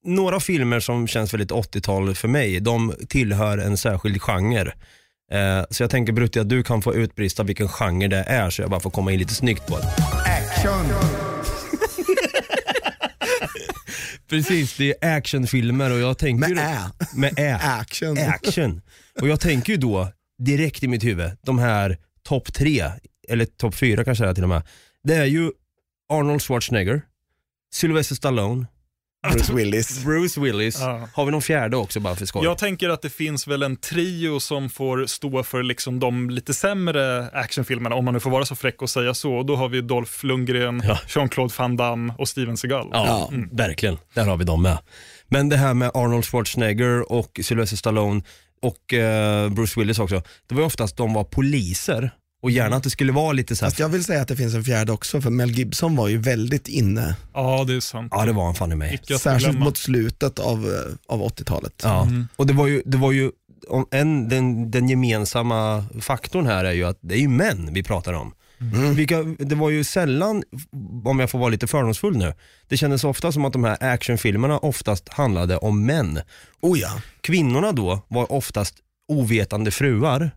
[0.03, 4.73] några filmer som känns väldigt 80-tal för mig, de tillhör en särskild genre.
[5.31, 8.61] Eh, så jag tänker Brutti att du kan få utbrista vilken genre det är så
[8.61, 9.87] jag bara får komma in lite snyggt på det.
[10.25, 10.85] Action!
[14.29, 16.79] Precis, det är actionfilmer och jag tänker Med ä.
[17.15, 17.59] Med ä.
[17.63, 18.17] Action.
[18.17, 18.81] Action.
[19.21, 20.07] Och jag tänker ju då
[20.43, 22.91] direkt i mitt huvud, de här topp tre,
[23.29, 24.63] eller topp fyra kanske det är till och med.
[25.03, 25.51] Det är ju
[26.13, 27.01] Arnold Schwarzenegger,
[27.73, 28.65] Sylvester Stallone,
[29.31, 30.03] Bruce Willis.
[30.05, 30.79] Bruce Willis.
[30.79, 31.09] Ja.
[31.13, 32.43] Har vi någon fjärde också bara för skoj?
[32.43, 36.53] Jag tänker att det finns väl en trio som får stå för liksom de lite
[36.53, 39.33] sämre actionfilmerna, om man nu får vara så fräck och säga så.
[39.33, 40.99] Och Då har vi Dolph Lundgren, Ja.
[41.07, 42.89] Jean-Claude Van Damme och Steven Seagal.
[42.91, 43.37] Ja, Ja.
[43.51, 43.97] verkligen.
[44.13, 44.77] Där har vi dem med.
[45.27, 48.21] Men det här med Arnold Schwarzenegger och Sylvester Stallone
[48.61, 50.21] och eh, Bruce Willis också.
[50.47, 52.11] Det var ju oftast de var poliser
[52.43, 53.69] och gärna att det skulle vara lite så här.
[53.69, 56.17] Fast jag vill säga att det finns en fjärde också, för Mel Gibson var ju
[56.17, 58.13] väldigt inne, Ja, det är sant.
[58.15, 58.93] Ja, det var han fan i mig.
[59.03, 61.73] Icke att särskilt mot slutet av, eh, av 80-talet.
[61.83, 62.27] Ja, Mm.
[62.35, 63.31] och det var ju, det var ju
[63.69, 67.83] om en, den, den gemensamma faktorn här är ju att det är ju män vi
[67.83, 68.33] pratar om.
[68.61, 68.95] Mm.
[68.95, 70.43] Vilka, det var ju sällan,
[71.05, 72.33] om jag får vara lite fördomsfull nu,
[72.67, 76.19] det kändes ofta som att de här actionfilmerna oftast handlade om män.
[76.61, 77.01] Oh ja.
[77.21, 78.75] Kvinnorna då var oftast
[79.07, 80.31] ovetande fruar.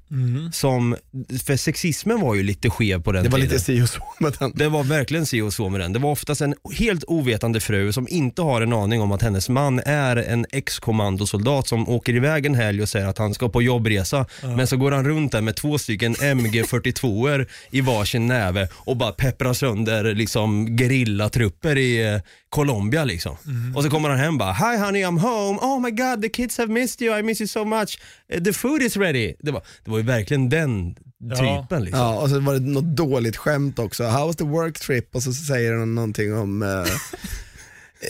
[0.53, 0.97] Som,
[1.45, 3.53] för sexismen var ju lite skev på den Det var tiden.
[3.53, 4.53] lite si och så med den.
[4.55, 5.93] Det var verkligen si och så med den.
[5.93, 9.49] Det var oftast en helt ovetande fru som inte har en aning om att hennes
[9.49, 13.63] man är en ex-kommandosoldat som åker iväg en helg och säger att han ska på
[13.63, 14.27] jobbresa.
[14.57, 19.13] Men så går han runt där med två stycken MG42 i varsin näve och bara
[19.13, 23.37] pepprar sönder liksom gerillatrupper i eh, Colombia liksom.
[23.77, 26.59] Och så kommer han hem bara Hi honey I'm home, oh my god the kids
[26.59, 27.99] have missed you, I miss you so much,
[28.29, 29.35] Eh, the food is ready.
[29.41, 31.37] Det var, det var ju verkligen den Ja.
[31.63, 32.01] typen liksom.
[32.01, 34.05] Ja, och så var det något dåligt skämt också.
[34.05, 35.15] How was the work trip?
[35.15, 36.69] Och så säger han någonting om eh,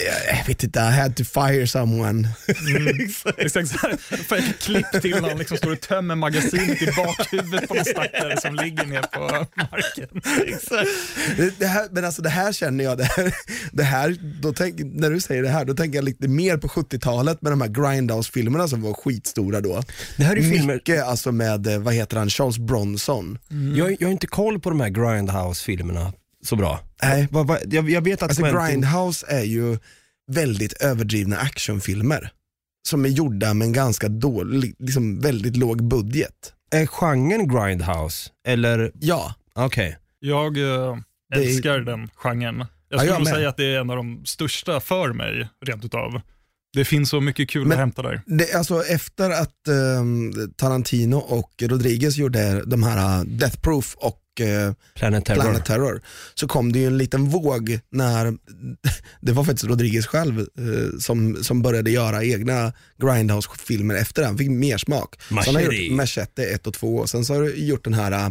[0.05, 2.29] jag vet inte, I had to fire someone.
[3.37, 3.97] Exakt så här.
[4.23, 7.85] Får ett klipp till när han liksom står och tömmer magasinet i bakhuvudet på någon
[7.85, 10.21] stackare som ligger ner på marken.
[11.37, 13.33] Det, det här, men alltså det här känner jag, det här,
[13.71, 16.67] det här då tänk, när du säger det här, då tänker jag lite mer på
[16.67, 19.83] 70-talet med de här Grindhouse-filmerna som var skitstora då.
[20.17, 23.37] Det här är ju filmer, Mycket alltså med, eh, vad heter han, Charles Bronson.
[23.75, 26.13] Jag, jag har inte koll på de här Grindhouse-filmerna
[26.45, 26.86] så bra.
[27.03, 27.27] Nej.
[27.31, 29.77] Va, va, jag, jag vet att Alltså Quentin- Grindhouse är ju
[30.31, 32.31] väldigt överdrivna actionfilmer.
[32.89, 36.53] Som är gjorda med en ganska dålig, liksom väldigt låg budget.
[36.71, 38.29] Är genren Grindhouse?
[38.47, 39.97] Eller, Ja, okej.
[40.19, 40.97] Jag eh,
[41.29, 42.57] Det är- älskar den genren.
[42.57, 43.33] Jag Ja, skulle jag nog med.
[43.35, 46.21] säga att det är en av de största för mig, rent utav.
[46.73, 48.21] Det finns så mycket kul Men- att hämta där.
[48.25, 54.41] det, alltså efter att ehm, Tarantino och Rodriguez gjorde de här uh, Death Proof och
[54.41, 55.41] eh, Planet Terror.
[55.41, 56.01] Planet Terror
[56.35, 58.33] så kom det ju en liten våg när
[59.21, 64.49] det var faktiskt Rodriguez själv eh, som, som började göra egna Grindhouse-filmer efter den, fick
[64.49, 65.15] mer smak.
[65.29, 65.75] Så han har Machete.
[65.75, 68.29] gjort Machete 1 och 2 och sen så har du gjort den här, eh,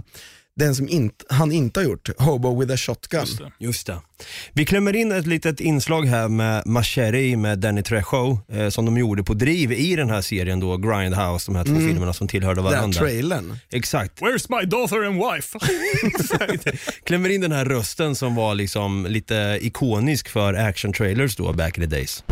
[0.57, 3.21] den som inte, han inte har gjort, Hobo with a Shotgun.
[3.21, 3.53] Just det.
[3.59, 3.99] Just det.
[4.53, 8.99] Vi klämmer in ett litet inslag här med Machete med Danny Trejo eh, som de
[8.99, 12.63] gjorde på driv i den här serien då, Grindhouse, de här två filmerna som tillhörde
[12.63, 13.01] Den varandra.
[13.01, 13.59] trailern.
[13.71, 14.21] Exakt.
[14.21, 15.59] Where's my daughter and wife?
[17.05, 21.79] Klämmer in den här rösten som var liksom lite ikonisk för action trailers då back
[21.79, 22.25] in the days.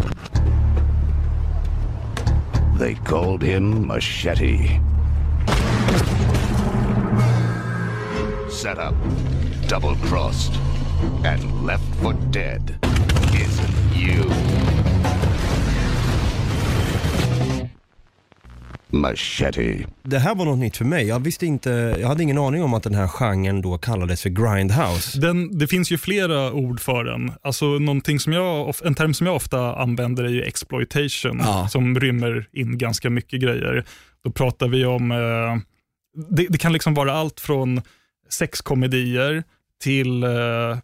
[2.79, 4.81] They called him Machete.
[8.63, 8.95] Set up,
[9.69, 10.55] double crossed,
[11.25, 12.79] and left for dead
[13.35, 14.31] isn't you.
[18.91, 19.87] Machete.
[20.03, 21.07] Det här var något nytt för mig.
[21.07, 24.31] Jag visste inte, jag hade ingen aning om att den här genren då kallades för
[24.31, 25.21] grindhouse.
[25.21, 27.33] Den, det finns ju flera ord för den.
[27.43, 31.69] Alltså, någonting som jag, en term som jag ofta använder är ju exploitation, Ja.
[31.69, 33.85] som rymmer in ganska mycket grejer.
[34.25, 35.17] Då pratar vi om, eh,
[36.31, 37.81] det, det kan liksom vara allt från
[38.35, 39.45] sexkomedier
[39.85, 40.31] till eh,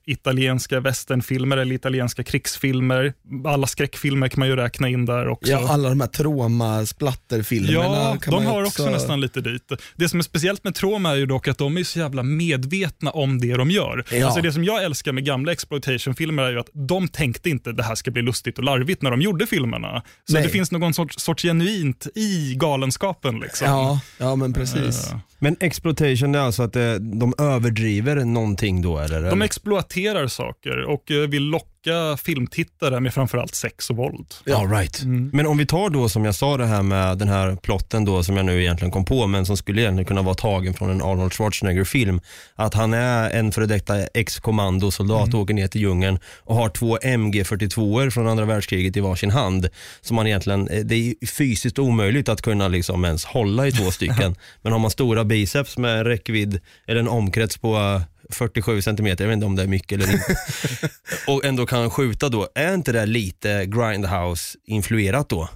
[0.04, 3.12] italienska westernfilmer eller italienska krigsfilmer.
[3.46, 5.52] Alla skräckfilmer kan man ju räkna in där också.
[5.52, 9.72] Ja, alla de här Troma-splatterfilmerna Ja, de har också nästan lite dit.
[9.96, 13.10] Det som är speciellt med Troma är ju dock att de är så jävla medvetna
[13.10, 14.04] om det de gör.
[14.12, 14.26] Ja.
[14.26, 17.82] Alltså det som jag älskar med gamla exploitation-filmer är ju att de tänkte inte det
[17.82, 20.02] här ska bli lustigt och larvigt när de gjorde filmerna.
[20.24, 20.42] Så Nej.
[20.42, 23.40] det finns någon sorts, sorts genuint i galenskapen.
[23.40, 23.66] Liksom.
[23.68, 25.12] Ja, ja men precis.
[25.12, 29.22] Eh, men exploitation det är alltså att eh, de överdriver någonting då eller?
[29.30, 31.70] De exploaterar saker och eh, vill locka
[32.18, 34.26] filmtittare med framförallt sex och våld.
[34.54, 35.02] All right.
[35.32, 38.22] Men om vi tar då som jag sa det här med den här plotten då
[38.22, 41.02] som jag nu egentligen kom på men som skulle egentligen kunna vara tagen från en
[41.02, 42.20] Arnold Schwarzenegger-film.
[42.54, 46.98] Att han är en före detta ex-kommandosoldat och åker ner till djungeln och har två
[46.98, 49.68] MG42 från andra världskriget i varsin hand.
[50.00, 53.90] Som man egentligen, eh, det är fysiskt omöjligt att kunna liksom ens hålla i två
[53.90, 54.36] stycken.
[54.62, 58.02] men har man stora biceps med räckvidd eller en omkrets på eh,
[58.34, 60.36] 47 centimeter, jag vet inte om det är mycket eller inte.
[61.26, 65.48] och ändå kan skjuta då, är inte det lite Grindhouse-influerat då?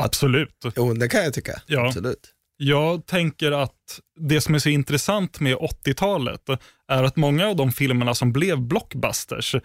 [0.00, 0.66] Absolut.
[0.76, 1.60] Jo, det kan jag tycka.
[1.66, 1.86] Ja.
[1.86, 2.32] Absolut.
[2.58, 6.40] Jag tänker att det som är så intressant med 80-talet
[6.88, 9.56] är att många av de filmerna som blev blockbusters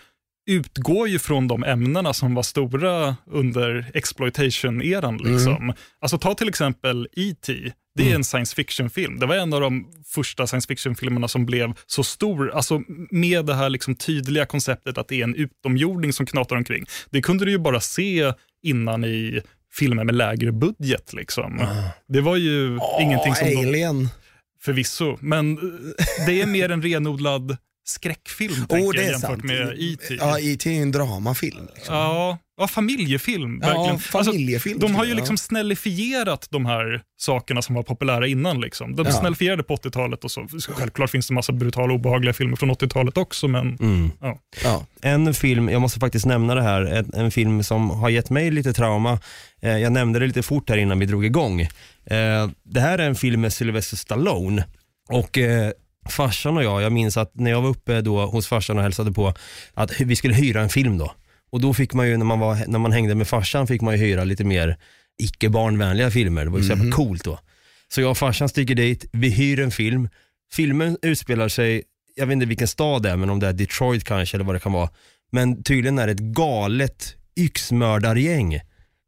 [0.46, 5.18] utgår ju från de ämnena som var stora under exploitation-eran.
[5.18, 5.74] Liksom.
[6.02, 7.72] Alltså ta till exempel E.T.
[7.96, 9.20] Det är en science fiction-film.
[9.20, 13.54] Det var en av de första science fiction-filmerna som blev så stor, alltså med det
[13.54, 16.86] här liksom tydliga konceptet att det är en utomjording som knatar omkring.
[17.10, 19.42] Det kunde du ju bara se innan i
[19.74, 21.14] filmer med lägre budget.
[21.14, 21.68] Liksom.
[22.08, 24.10] Det var ju ingenting som de, Alien.
[24.62, 25.56] förvisso, men
[26.28, 29.44] det är mer en renodlad skräckfilm Oh, det jag, är jämfört sant.
[29.44, 30.16] med E.T.
[30.20, 30.70] Ja, E.T.
[30.70, 31.68] är ju en dramafilm.
[31.76, 31.96] Liksom.
[31.96, 33.60] Ja, ja, familjefilm.
[33.64, 34.00] Ja, verkligen.
[34.00, 38.62] familjefilm de har ju liksom snällifierat de här sakerna som var populära innan.
[38.62, 38.96] Liksom.
[38.96, 39.12] De Ja.
[39.12, 40.48] snällifierade på 80-talet och så.
[40.70, 44.12] Självklart finns det massa brutala och obehagliga filmer från 80-talet också, men Mm.
[44.22, 44.40] ja.
[44.64, 44.86] Ja.
[45.02, 48.52] En film, jag måste faktiskt nämna det här, en, en film som har gett mig
[48.52, 49.20] lite trauma.
[49.62, 51.62] Eh, jag nämnde det lite fort här innan vi drog igång.
[51.62, 54.66] Eh, det här är en film med Sylvester Stallone
[55.10, 55.72] och eh,
[56.10, 59.12] farsan och jag, jag minns att när jag var uppe då hos farsan och hälsade
[59.12, 59.34] på
[59.74, 61.16] att vi skulle hyra en film då.
[61.52, 63.94] Och då fick man ju, när man, var, när man hängde med farsan, fick man
[63.94, 64.78] ju hyra lite mer
[65.22, 66.46] icke barnvänliga filmer.
[66.46, 67.40] Det var ju så jävla coolt då.
[67.94, 70.10] Så jag och farsan sticker dit, vi hyr en film.
[70.54, 71.84] Filmen utspelar sig,
[72.16, 74.56] jag vet inte vilken stad det är, men om det är Detroit kanske eller vad
[74.56, 74.90] det kan vara.
[75.32, 78.60] Men tydligen är det ett galet yxmördargäng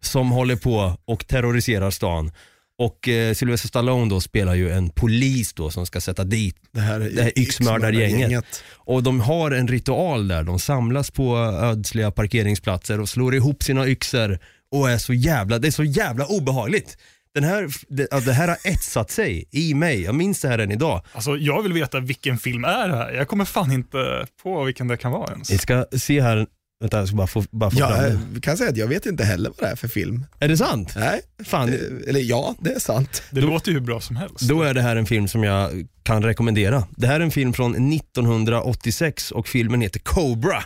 [0.04, 2.32] som håller på och terroriserar stan.
[2.80, 6.80] Och eh, Sylvester Stallone då spelar ju en polis då som ska sätta dit Det
[6.80, 8.64] här, Det här yxmördargänget.
[8.74, 13.88] och de har en ritual där, de samlas på ödsliga parkeringsplatser och slår ihop sina
[13.88, 14.40] yxor
[14.72, 16.98] och är så jävla, det är så jävla obehagligt.
[17.34, 20.72] Den här, det, det här har etsat sig i mig, jag minns det här än
[20.72, 21.02] idag.
[21.14, 23.12] Alltså, jag vill veta vilken film är det här.
[23.14, 25.52] Jag kommer fan inte på vilken det kan vara ens.
[25.52, 26.48] Vi ska se här,
[26.84, 28.42] vänta jag ska bara få, bara få Ja, fram jag det.
[28.42, 30.26] kan säga att jag vet inte heller vad det är för film.
[30.40, 30.94] Är det sant?
[30.96, 33.24] Nej, Fan, Eh, eller ja, det är sant.
[33.32, 34.40] Det låter ju hur bra som helst.
[34.40, 36.88] Då är det här en film som jag kan rekommendera.
[36.98, 40.64] Det här är en film från 1986 och filmen heter Cobra.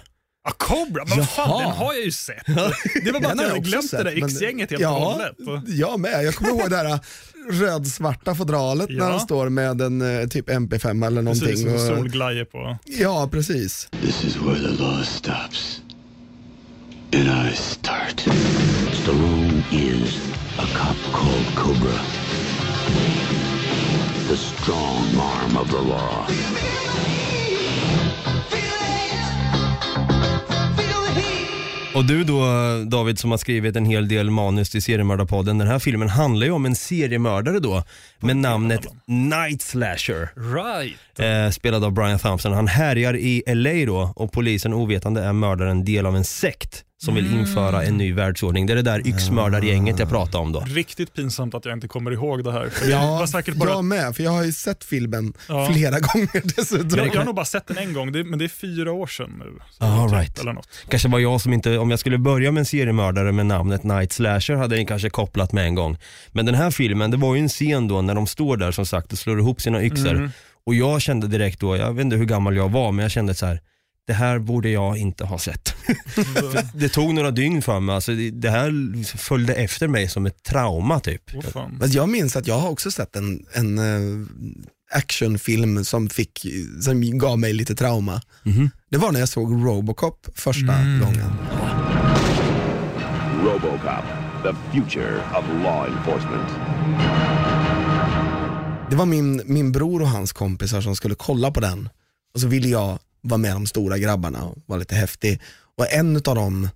[0.50, 2.46] Ah, Cobra, men vad fan, den har jag ju sett.
[2.46, 5.00] Det var bara att jag jag hade glömt sett, det där yxgänget helt och ja,
[5.12, 5.40] hållet.
[5.40, 6.24] Och- Jag med.
[6.26, 7.00] Jag kommer ihåg det här
[7.52, 9.04] rödsvarta fodralet Ja.
[9.04, 11.68] när de står med en eh, typ MP5 eller Precis, någonting.
[11.68, 12.78] och och, solglajjor på.
[12.86, 13.88] ja, precis.
[14.02, 15.82] This is where the law stops.
[17.14, 18.18] And I start.
[18.92, 20.18] Stallone is
[20.60, 22.00] a cop called Cobra.
[24.28, 26.28] The strong arm of the law.
[31.96, 32.44] Och du då
[32.86, 35.58] David som har skrivit en hel del manus till seriemördarpodden.
[35.58, 37.84] Den här filmen handlar ju om en seriemördare då
[38.20, 40.30] med namnet Night Slasher.
[40.56, 41.20] Right.
[41.20, 42.54] Eh, spelad av Brian Thompson.
[42.54, 47.16] Han härjar i LA då och polisen ovetande är mördaren del av en sekt som
[47.16, 48.66] vill införa en ny världsordning.
[48.66, 50.60] Det är det där yxmördargänget jag pratade om då.
[50.68, 52.70] Riktigt pinsamt att jag inte kommer ihåg det här.
[52.70, 53.70] För det Ja, var säkert bara...
[53.70, 55.70] jag med, för jag har ju sett filmen Ja.
[55.74, 57.00] flera gånger dessutom.
[57.00, 59.08] Jag, jag har nog bara sett den en gång, det, men det är fyra år
[59.08, 59.60] sedan nu.
[59.88, 60.40] All typ, right.
[60.40, 60.68] Eller något.
[60.90, 64.12] Kanske var jag som inte, om jag skulle börja med en seriemördare med namnet Night
[64.14, 65.98] Slasher hade den kanske kopplat med en gång.
[66.32, 68.86] Men den här filmen, det var ju en scen då när de står där som
[68.86, 70.16] sagt och slår ihop sina yxor.
[70.16, 70.30] Mm.
[70.66, 73.36] Och jag kände direkt då, jag vet inte hur gammal jag var, men jag kände
[73.36, 73.62] så här.
[74.08, 75.76] Det här borde jag inte ha sett.
[76.74, 81.00] Det tog några dygn för mig, alltså det, här följde efter mig som ett trauma
[81.00, 81.44] typ.
[81.54, 81.78] Fan.
[81.80, 84.28] Men jag minns att jag har också sett en, en eh,
[84.92, 86.46] actionfilm som, fick,
[86.82, 88.22] som gav mig lite trauma.
[88.44, 88.70] Mhm.
[88.90, 91.32] Det var när jag såg Robocop första gången.
[93.44, 94.06] Robocop,
[94.44, 96.50] the future of law enforcement.
[98.90, 101.90] Det var min, min bror och hans kompisar som skulle kolla på den
[102.34, 105.42] och så ville jag vara med de stora grabbarna och vara lite häftig.
[105.78, 106.70] Och en av dem,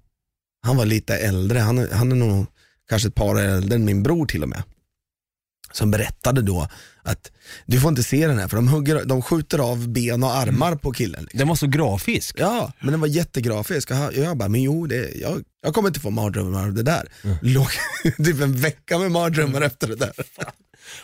[0.64, 2.46] han var lite äldre, han, han är nog
[2.90, 4.64] kanske ett par år äldre än min bror till och med.
[5.72, 6.68] Som berättade då
[7.04, 7.32] att
[7.66, 10.76] du får inte se den här för de, hugger, de skjuter av ben och armar
[10.76, 11.22] på killen.
[11.22, 11.38] Liksom.
[11.38, 12.36] Den var så grafisk.
[12.40, 13.92] Ja, men den var jättegrafisk.
[13.92, 17.10] Och Jag bara, men jo, det, jag, jag kommer inte få mardrömmar av det där.
[17.42, 17.68] Låg
[18.18, 20.14] typ en vecka med mardrömmar efter det där.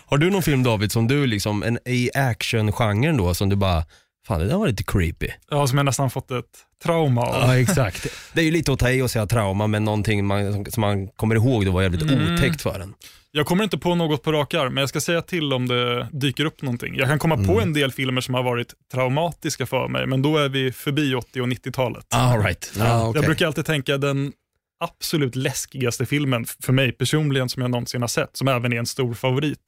[0.05, 3.85] Har du någon film David som du liksom, en, i actiongenren då, som du bara,
[4.27, 5.27] fan det där var lite creepy.
[5.49, 6.45] Ja, som jag nästan fått ett
[6.83, 7.35] trauma av.
[7.35, 8.07] Ja exakt.
[8.33, 11.07] Det är ju lite att ta i och säga trauma men någonting man, som, man
[11.07, 12.93] kommer ihåg då var jävligt otäckt för en.
[13.31, 16.07] Jag kommer inte på något på rak arm, men jag ska säga till om det
[16.11, 16.95] dyker upp någonting.
[16.95, 20.37] Jag kan komma på en del filmer som har varit traumatiska för mig, men då
[20.37, 22.05] är vi förbi 80 och 90-talet.
[22.09, 22.71] All right.
[22.77, 23.21] Ja, okej.
[23.21, 24.33] Jag brukar alltid tänka den
[24.79, 28.85] absolut läskigaste filmen för mig personligen som jag någonsin har sett, som även är en
[28.85, 29.59] stor favorit,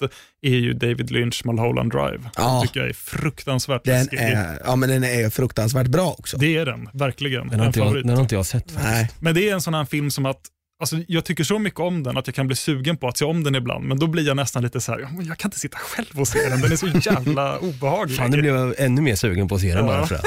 [0.41, 2.29] är ju David Lynch Mulholland Drive.
[2.35, 2.43] Ja.
[2.51, 4.17] Den tycker jag är fruktansvärt Den läskig.
[4.19, 6.37] är, ja, men den är fruktansvärt bra också.
[6.37, 7.47] Det är den, verkligen.
[7.47, 8.73] Den har, inte jag, den har inte jag sett.
[8.83, 9.09] Nej.
[9.19, 10.41] Men det är en sån här film som att
[10.81, 13.25] Alltså, jag tycker så mycket om den att jag kan bli sugen på att se
[13.25, 15.47] om den ibland, men då blir jag nästan lite så här, "Ja, men jag kan
[15.47, 18.17] inte sitta själv och se den, den är så jävla obehaglig.
[18.17, 20.21] Fan, nu blev jag ännu mer sugen på att se den bara för det.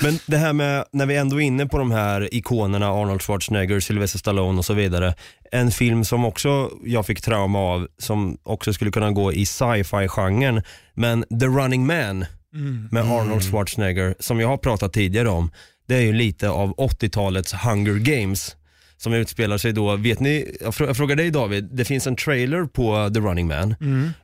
[0.00, 3.80] Men det här med, när vi ändå är inne på de här ikonerna, Arnold Schwarzenegger,
[3.80, 5.14] Sylvester Stallone och så vidare.
[5.52, 10.62] En film som också jag fick trauma av, som också skulle kunna gå i sci-fi-genren,
[10.94, 12.88] men The Running Man Mm.
[12.92, 15.50] med Arnold Schwarzenegger, som jag har pratat tidigare om,
[15.88, 18.56] det är ju lite av 80-talets Hunger Games.
[19.04, 22.16] Som utspelar sig då, vet ni, jag frå- jag frågar dig David, det finns en
[22.16, 23.74] trailer på The Running Man.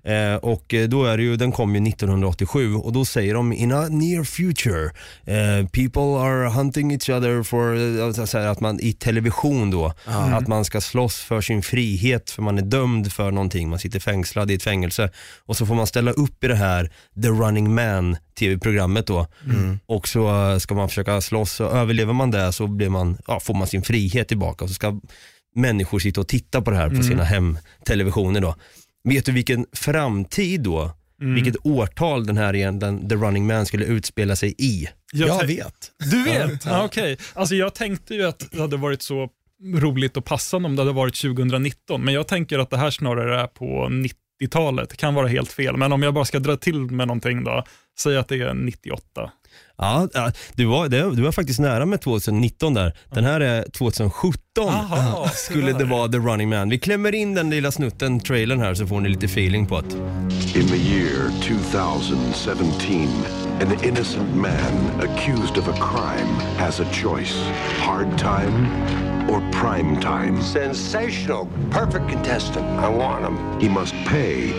[0.05, 3.53] Eh, och eh, då är det ju, den kom ju 1987 och då säger de
[3.53, 4.85] in a near future,
[5.25, 9.71] eh, people are hunting each other for, eh, alltså så här, att man i television
[9.71, 13.79] då, att man ska slåss för sin frihet för man är dömd för någonting, man
[13.79, 15.11] sitter fängslad i ett fängelse.
[15.47, 16.91] Och så får man ställa upp i det här
[17.23, 19.27] The Running Man tv-programmet då.
[19.87, 23.41] Och så eh, ska man försöka slåss och överlever man det så blir man, ja,
[23.41, 24.65] får man sin frihet tillbaka.
[24.65, 25.01] och så ska
[25.55, 28.55] människor sitta och titta på det här på sina hemtelevisioner då.
[29.05, 33.85] Vet du vilken framtid då, vilket årtal den här igen, den, The Running Man skulle
[33.85, 34.89] utspela sig i?
[35.13, 35.91] Jag Jag vet.
[36.11, 36.65] Du vet?
[36.65, 36.85] Ja.
[36.85, 37.19] Okej.
[37.35, 39.29] Alltså jag tänkte ju att det hade varit så
[39.75, 43.41] roligt och passande om det hade varit 2019, men jag tänker att det här snarare
[43.41, 44.91] är på 90-talet.
[44.91, 47.65] Det kan vara helt fel, men om jag bara ska dra till med någonting då,
[47.99, 49.31] säg att det är 98.
[49.81, 52.93] Ja, ja du, var, det, du var faktiskt nära med 2019 där.
[53.11, 54.69] Den här är 2017.
[54.69, 56.69] Aha, skulle det vara The Running Man.
[56.69, 59.93] Vi klämmer in den lilla snutten, trailern här, så får ni lite feeling på att
[60.55, 63.09] In the year 2017,
[63.61, 67.35] an innocent man accused of a crime has a choice
[67.79, 68.67] hard time
[69.29, 70.43] or prime time.
[70.43, 71.47] Sensational.
[71.71, 72.67] Perfect contestant.
[72.67, 73.61] I want him.
[73.61, 74.53] He must pay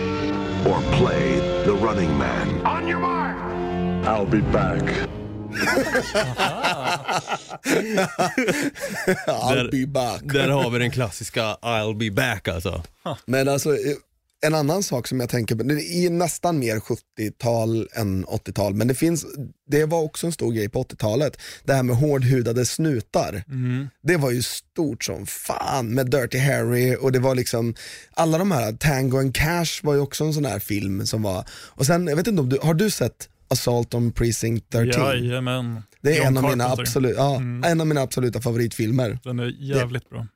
[0.66, 2.66] or play the running man.
[2.66, 3.21] On your mark.
[4.04, 4.82] I'll be back.
[9.26, 10.22] I'll be back.
[10.22, 12.82] där har vi den klassiska I'll be back alltså.
[13.26, 13.96] Men alltså, eh,
[14.46, 18.88] en annan sak som jag tänker på, det är nästan mer 70-tal än 80-tal, men
[18.88, 19.26] det finns,
[19.70, 23.44] det var också en stor grej på 80-talet, det här med hårdhudade snutar.
[24.02, 27.74] Det var ju stort som fan med Dirty Harry och det var liksom,
[28.14, 31.44] alla de här, Tango and Cash var ju också en sån här film som var,
[31.52, 35.02] och sen, jag vet inte om du, har du sett Assault on Precinct 13?
[35.02, 35.82] Jajamän.
[36.00, 39.18] det är John en av, mina absolut, ja, en av mina absoluta favoritfilmer.
[39.24, 40.26] Den är jävligt bra.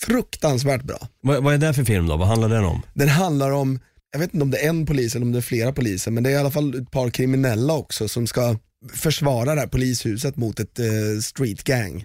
[0.00, 1.08] Fruktansvärt bra.
[1.22, 2.16] Vad, vad är det för film då?
[2.16, 2.82] Vad handlar den om?
[2.94, 3.80] Den handlar om,
[4.12, 6.22] jag vet inte om det är en polis eller om det är flera poliser, men
[6.22, 8.56] det är i alla fall ett par kriminella också som ska
[8.92, 10.84] försvara det här polishuset mot ett eh,
[11.22, 12.04] street gang.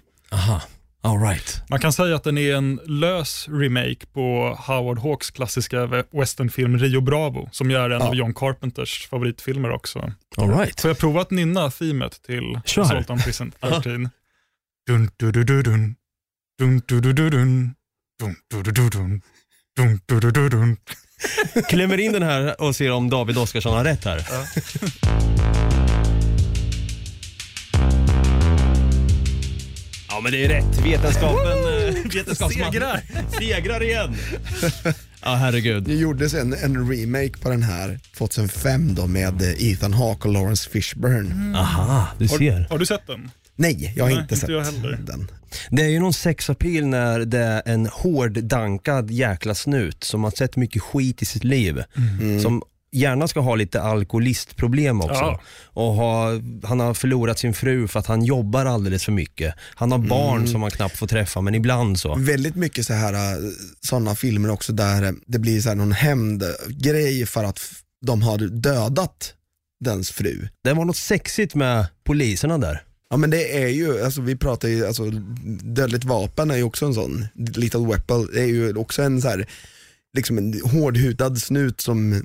[1.04, 1.62] Aha, alright.
[1.68, 6.78] Man kan säga att den är en lös remake på Howard Hawks klassiska we- westernfilm
[6.78, 8.08] Rio Bravo, som ju är en Ja.
[8.08, 10.12] av John Carpenters favoritfilmer också.
[10.36, 10.80] Alright.
[10.80, 12.82] Får jag prova att nynna themet till Kör.
[12.82, 14.08] Assault on Precinct 13?
[14.86, 15.94] Dun, du, du, du, dun.
[16.58, 17.74] Dun, du, du, du, dun.
[18.20, 19.22] Dun, du, du, du, dun.
[19.76, 20.76] Dun, du, du, du, dun.
[21.68, 24.22] Klämmer in den här och ser om David Oskarsson har rätt här.
[30.14, 30.84] Ja men det är rätt.
[30.84, 33.00] Vetenskapen, eh, vetenskapsman Segrar.
[33.38, 34.14] segrar igen.
[35.22, 35.82] Ja herregud.
[35.82, 40.34] Det gjordes en, en remake på den här 2005 då med eh, Ethan Hawke och
[40.34, 41.58] Lawrence Fishburne.
[41.58, 42.66] Aha, du ser.
[42.70, 43.30] Har du sett den?
[43.56, 44.98] Nej, jag har Nej, inte inte sett jag heller.
[45.06, 45.30] den.
[45.70, 50.56] Det är ju någon sexappeal när det är en hårddankad jäkla snut som har sett
[50.56, 51.82] mycket skit i sitt liv.
[52.42, 52.62] Som
[52.94, 55.14] gärna ska ha lite alkoholistproblem också.
[55.14, 55.40] Ja.
[55.64, 56.30] Och ha,
[56.62, 59.54] han har förlorat sin fru för att han jobbar alldeles för mycket.
[59.74, 62.14] Han har barn som han knappt får träffa, men ibland så.
[62.14, 63.38] Väldigt mycket så här
[63.80, 67.60] sådana filmer också där eh, det blir så här någon hämndgrej för att
[68.06, 69.34] de har dödat
[69.84, 70.48] dens fru.
[70.64, 72.82] Det var något sexigt med poliserna där.
[73.10, 75.10] Ja men det är ju, alltså vi pratar ju, alltså
[75.62, 79.46] dödligt vapen är ju också en sån, Little Weapon är ju också en så här
[80.14, 82.22] liksom en hårdhudad snut som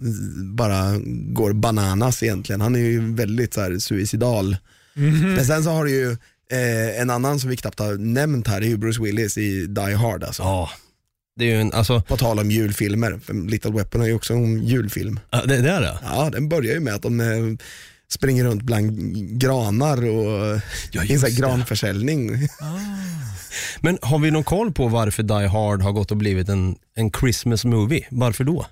[0.55, 0.97] bara
[1.33, 2.61] går bananas egentligen.
[2.61, 4.57] Han är ju väldigt så här suicidal.
[4.93, 6.11] Men sen så har du ju
[6.51, 9.65] eh, en annan som vi knappt har nämnt här, det är ju Bruce Willis i
[9.65, 10.43] Die Hard alltså.
[10.43, 10.69] Ja,
[11.35, 13.19] det är ju en, alltså, På tal om julfilmer,
[13.49, 15.19] Little Weapon är ju också en julfilm.
[15.29, 15.97] ja, det, det är det.
[16.03, 17.27] Ja, den börjar ju med att de eh,
[18.13, 18.91] springer runt bland
[19.39, 22.47] granar och Ja, i en granförsäljning.
[23.79, 27.11] Men har vi någon koll på varför Die Hard har gått och blivit en, en
[27.11, 28.05] Christmas movie?
[28.11, 28.65] Varför då?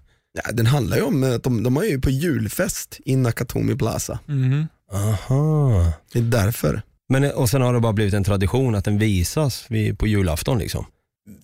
[0.43, 4.19] Ja, den handlar ju om att de, de är ju på julfest i Nakatomi Plaza.
[4.25, 4.67] Mhm.
[4.93, 5.91] Aha.
[6.13, 6.81] Det är därför.
[7.09, 10.59] Men, och sen har det bara blivit en tradition att den visas vid, på julafton
[10.59, 10.85] liksom.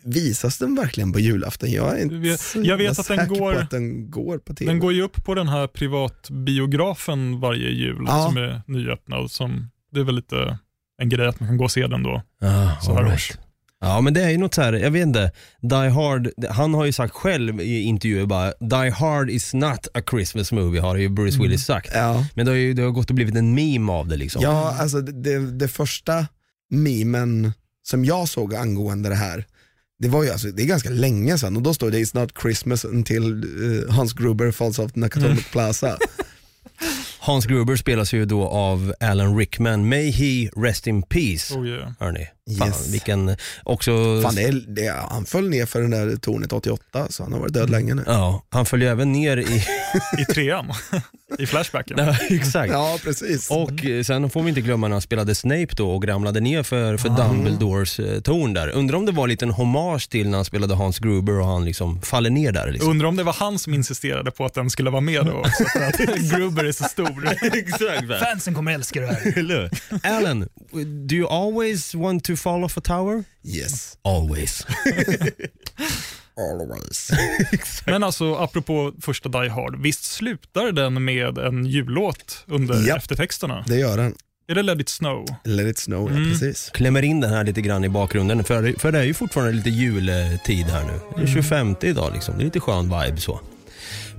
[0.03, 1.71] Visas den verkligen på julafton?
[1.71, 4.71] Jag är inte vet- jag vet att den går- på att den går på tv.
[4.71, 8.25] Den går ju upp på den här privatbiografen varje jul Ja.
[8.27, 9.31] som är nyöppnad.
[9.31, 10.57] Som, det är väl lite
[11.01, 12.21] en grej att man kan gå och se den då.
[12.41, 13.31] Ah, Så här års.
[13.81, 15.31] Ja men det är ju något så här, jag vet inte,
[15.61, 20.01] Die Hard, han har ju sagt själv i intervjuer bara, Die Hard is not a
[20.09, 21.91] Christmas movie har ju Bruce Willis sagt.
[21.93, 22.25] Ja.
[22.35, 24.41] Men det har ju det har gått och blivit en meme av det liksom.
[24.41, 26.27] ja, alltså det, det första
[26.69, 27.51] memen
[27.85, 29.45] som jag såg angående det här,
[29.99, 32.31] det var ju alltså, det är ganska länge sedan och då står det It's not
[32.41, 33.43] Christmas until
[33.87, 35.43] eh, Hans Gruber falls off Nakatomi Mm.
[35.51, 35.97] Plaza.
[37.19, 41.55] Hans Gruber spelas ju då av Alan Rickman, May he rest in peace.
[41.55, 41.91] Oh yeah.
[41.99, 42.27] Hörni.
[42.59, 42.93] Fan, Yes.
[42.93, 44.21] vilken också...
[44.21, 47.39] Fan, det är, det, han föll ner för den där tornet 88 så han har
[47.39, 48.03] varit död länge nu.
[48.07, 49.63] Ja, han följer även ner i...
[50.21, 50.73] I trean,
[51.39, 51.97] i Flashbacken.
[51.97, 52.71] Ja, exakt.
[52.73, 53.51] Ja, precis.
[53.51, 56.63] Och eh, sen får vi inte glömma när han spelade Snape då och ramlade ner
[56.63, 58.69] för, för Dumbledores eh, torn där.
[58.69, 61.65] Undrar om det var en liten hommage till när han spelade Hans Gruber och han
[61.65, 62.71] liksom faller ner där.
[62.71, 62.89] Liksom.
[62.91, 65.63] Undrar om det var han som insisterade på att den skulle vara med då också,
[65.73, 65.97] för att
[66.31, 67.29] Gruber är så stor.
[67.53, 68.19] Exakt.
[68.29, 69.37] Fansen kommer älska det här.
[69.37, 69.69] Eller?
[70.03, 70.47] Alan,
[71.07, 73.23] do you always want to fall off a tower?
[73.43, 73.97] Yes.
[74.03, 74.65] Always.
[76.37, 77.11] Always.
[77.85, 82.97] Men alltså, apropå första Die Hard, visst slutar den med en jullåt under Ja.
[82.97, 83.63] eftertexterna?
[83.67, 84.15] Det gör han.
[84.47, 85.25] Är det Let It Snow?
[85.43, 86.23] Let it snow, Mm.
[86.23, 86.69] ja precis.
[86.73, 89.69] Klämmer in den här lite grann i bakgrunden för, för det är ju fortfarande lite
[89.69, 90.99] jultid här nu.
[91.15, 92.37] Det är 25 idag liksom.
[92.37, 93.39] Det är lite skön vibe så.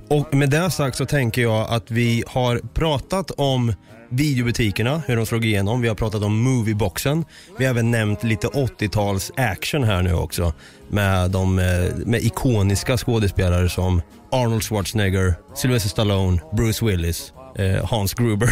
[0.09, 3.73] Och med det sagt så tänker jag att vi har pratat om
[4.09, 5.81] videobutikerna, hur de slog igenom.
[5.81, 7.25] Vi har pratat om movieboxen.
[7.57, 10.53] Vi har även nämnt lite 80-tals action här nu också.
[10.89, 14.01] Med, de, eh, med ikoniska skådespelare som
[14.31, 18.49] Arnold Schwarzenegger, Sylvester Stallone, Bruce Willis, eh, Hans Gruber.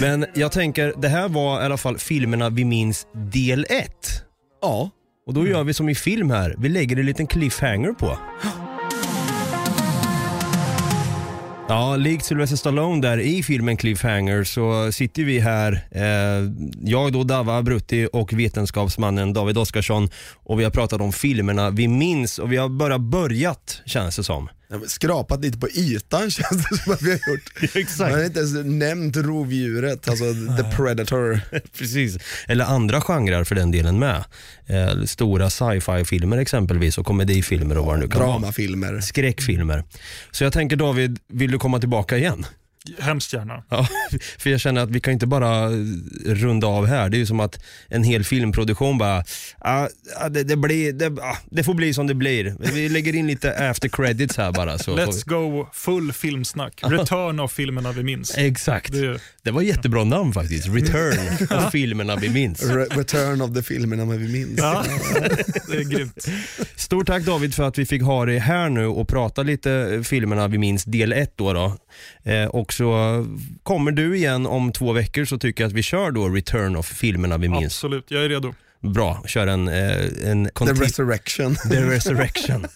[0.00, 3.88] Men jag tänker, det här var i alla fall filmerna vi minns del 1.
[4.62, 4.90] Ja,
[5.26, 8.18] Och då gör vi som i film här, vi lägger en liten cliffhanger på.
[11.68, 16.50] Ja, likt Sylvester Stallone där i filmen Cliffhanger så sitter vi här, eh,
[16.80, 21.88] jag då Dava Brutti och vetenskapsmannen David Oskarsson och vi har pratat om filmerna vi
[21.88, 24.48] minns och vi har bara börjat känns det som.
[24.86, 27.52] Skrapat lite på ytan känns det som att vi har gjort.
[27.76, 27.98] Exakt.
[27.98, 30.24] Man har inte ens nämnt rovdjuret, alltså
[30.56, 31.40] the predator.
[31.78, 32.18] Precis,
[32.48, 34.24] eller andra genrer för den delen med.
[34.66, 38.30] Eh, stora sci-fi filmer exempelvis och komedifilmer och vad det nu kan vara.
[38.30, 39.00] Dramafilmer.
[39.00, 39.84] Skräckfilmer.
[40.30, 42.46] Så jag tänker David, vill du komma tillbaka igen?
[42.98, 43.62] Hemskt gärna.
[43.68, 43.88] Ja,
[44.38, 45.68] för jag känner att vi kan inte bara
[46.26, 47.08] runda av här.
[47.08, 49.24] Det är ju som att en hel filmproduktion bara,
[49.58, 52.56] ah, ah, det, det, blir, det, ah, det får bli som det blir.
[52.74, 54.78] Vi lägger in lite after credits här bara.
[54.78, 56.80] Så Let's go full filmsnack.
[56.82, 58.34] Return av filmerna vi minns.
[58.36, 58.92] Exakt.
[58.92, 60.68] Det, Det var jättebra namn faktiskt.
[60.68, 62.62] Return av filmerna vi minns.
[62.62, 64.58] Re- Return of the filmerna vi minns.
[64.58, 64.84] ja,
[65.68, 66.26] det är grymt.
[66.76, 70.48] Stort tack David för att vi fick ha dig här nu och prata lite filmerna
[70.48, 71.52] vi minns del 1 då.
[71.52, 71.76] då.
[72.30, 73.26] Eh, och så
[73.62, 76.86] kommer du igen om två veckor så tycker jag att vi kör då Return of
[76.86, 77.64] filmerna vi minns.
[77.64, 78.54] Absolut, jag är redo.
[78.94, 81.56] Bra, kör en, eh, en The Resurrection.
[81.70, 82.66] The Resurrection.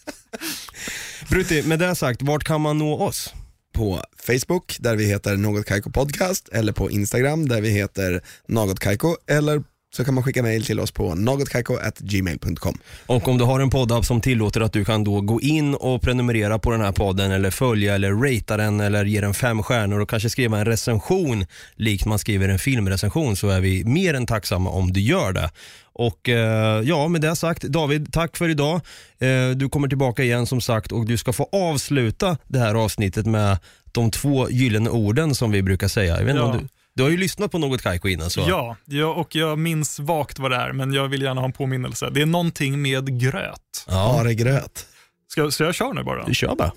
[1.30, 3.34] Brutti, med det sagt, vart kan man nå oss?
[3.76, 8.80] På Facebook där vi heter Något Kaiko Podcast eller på Instagram där vi heter Något
[8.80, 9.62] Kaiko eller
[9.96, 12.78] så kan man skicka mail till oss på nogotkaiko.gmail.com.
[13.06, 16.02] Och om du har en poddapp som tillåter att du kan då gå in och
[16.02, 20.00] prenumerera på den här podden eller följa eller ratea den eller ge den fem stjärnor
[20.00, 24.26] och kanske skriva en recension likt man skriver en filmrecension så är vi mer än
[24.26, 25.50] tacksamma om du gör det.
[25.92, 28.80] Och eh, ja, med det sagt, David, tack för idag.
[29.18, 33.26] Eh, du kommer tillbaka igen som sagt och du ska få avsluta det här avsnittet
[33.26, 33.58] med
[33.92, 36.16] de två gyllene orden som vi brukar säga.
[36.18, 36.52] Jag vet inte Ja.
[36.52, 38.44] om du, du har ju lyssnat på något Kaiko innan så.
[38.48, 41.52] Ja, ja, och jag minns vagt vad det är, men jag vill gärna ha en
[41.52, 42.10] påminnelse.
[42.10, 43.84] Det är någonting med gröt.
[43.88, 44.12] ja.
[44.18, 44.86] Haregröt.
[45.28, 46.24] Ska, så jag kör nu bara?
[46.26, 46.72] Du kör bara.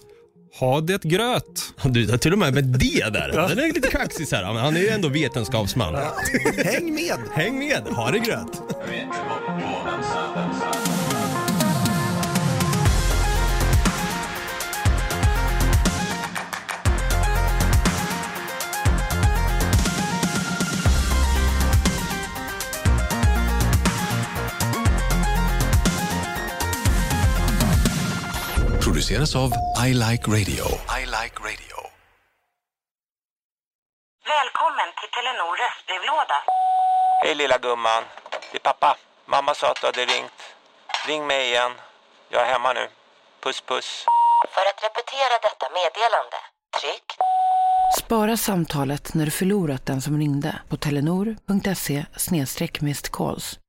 [0.60, 1.74] Ha det gröt.
[1.84, 3.32] Du till och med med det där.
[3.50, 4.54] Den är lite kaxig så här.
[4.54, 5.96] men han är ju ändå vetenskapsman.
[6.66, 7.18] Häng med!
[7.34, 8.62] Häng med, ha det gröt.
[28.90, 29.52] Produceras av
[29.88, 30.66] I Like Radio.
[31.00, 31.78] I Like Radio.
[34.36, 36.40] Välkommen till Telenor röstbrevlåda.
[37.24, 38.04] Hej lilla gumman.
[38.52, 38.98] Det är pappa.
[39.26, 40.40] Mamma sa att du hade ringt.
[41.08, 41.72] Ring mig igen.
[42.30, 42.88] Jag är hemma nu.
[43.44, 44.06] Puss puss.
[44.54, 46.38] För att repetera detta meddelande,
[46.80, 47.08] tryck
[47.98, 52.06] Spara samtalet när du förlorat den som ringde på telenor.se
[53.12, 53.60] calls.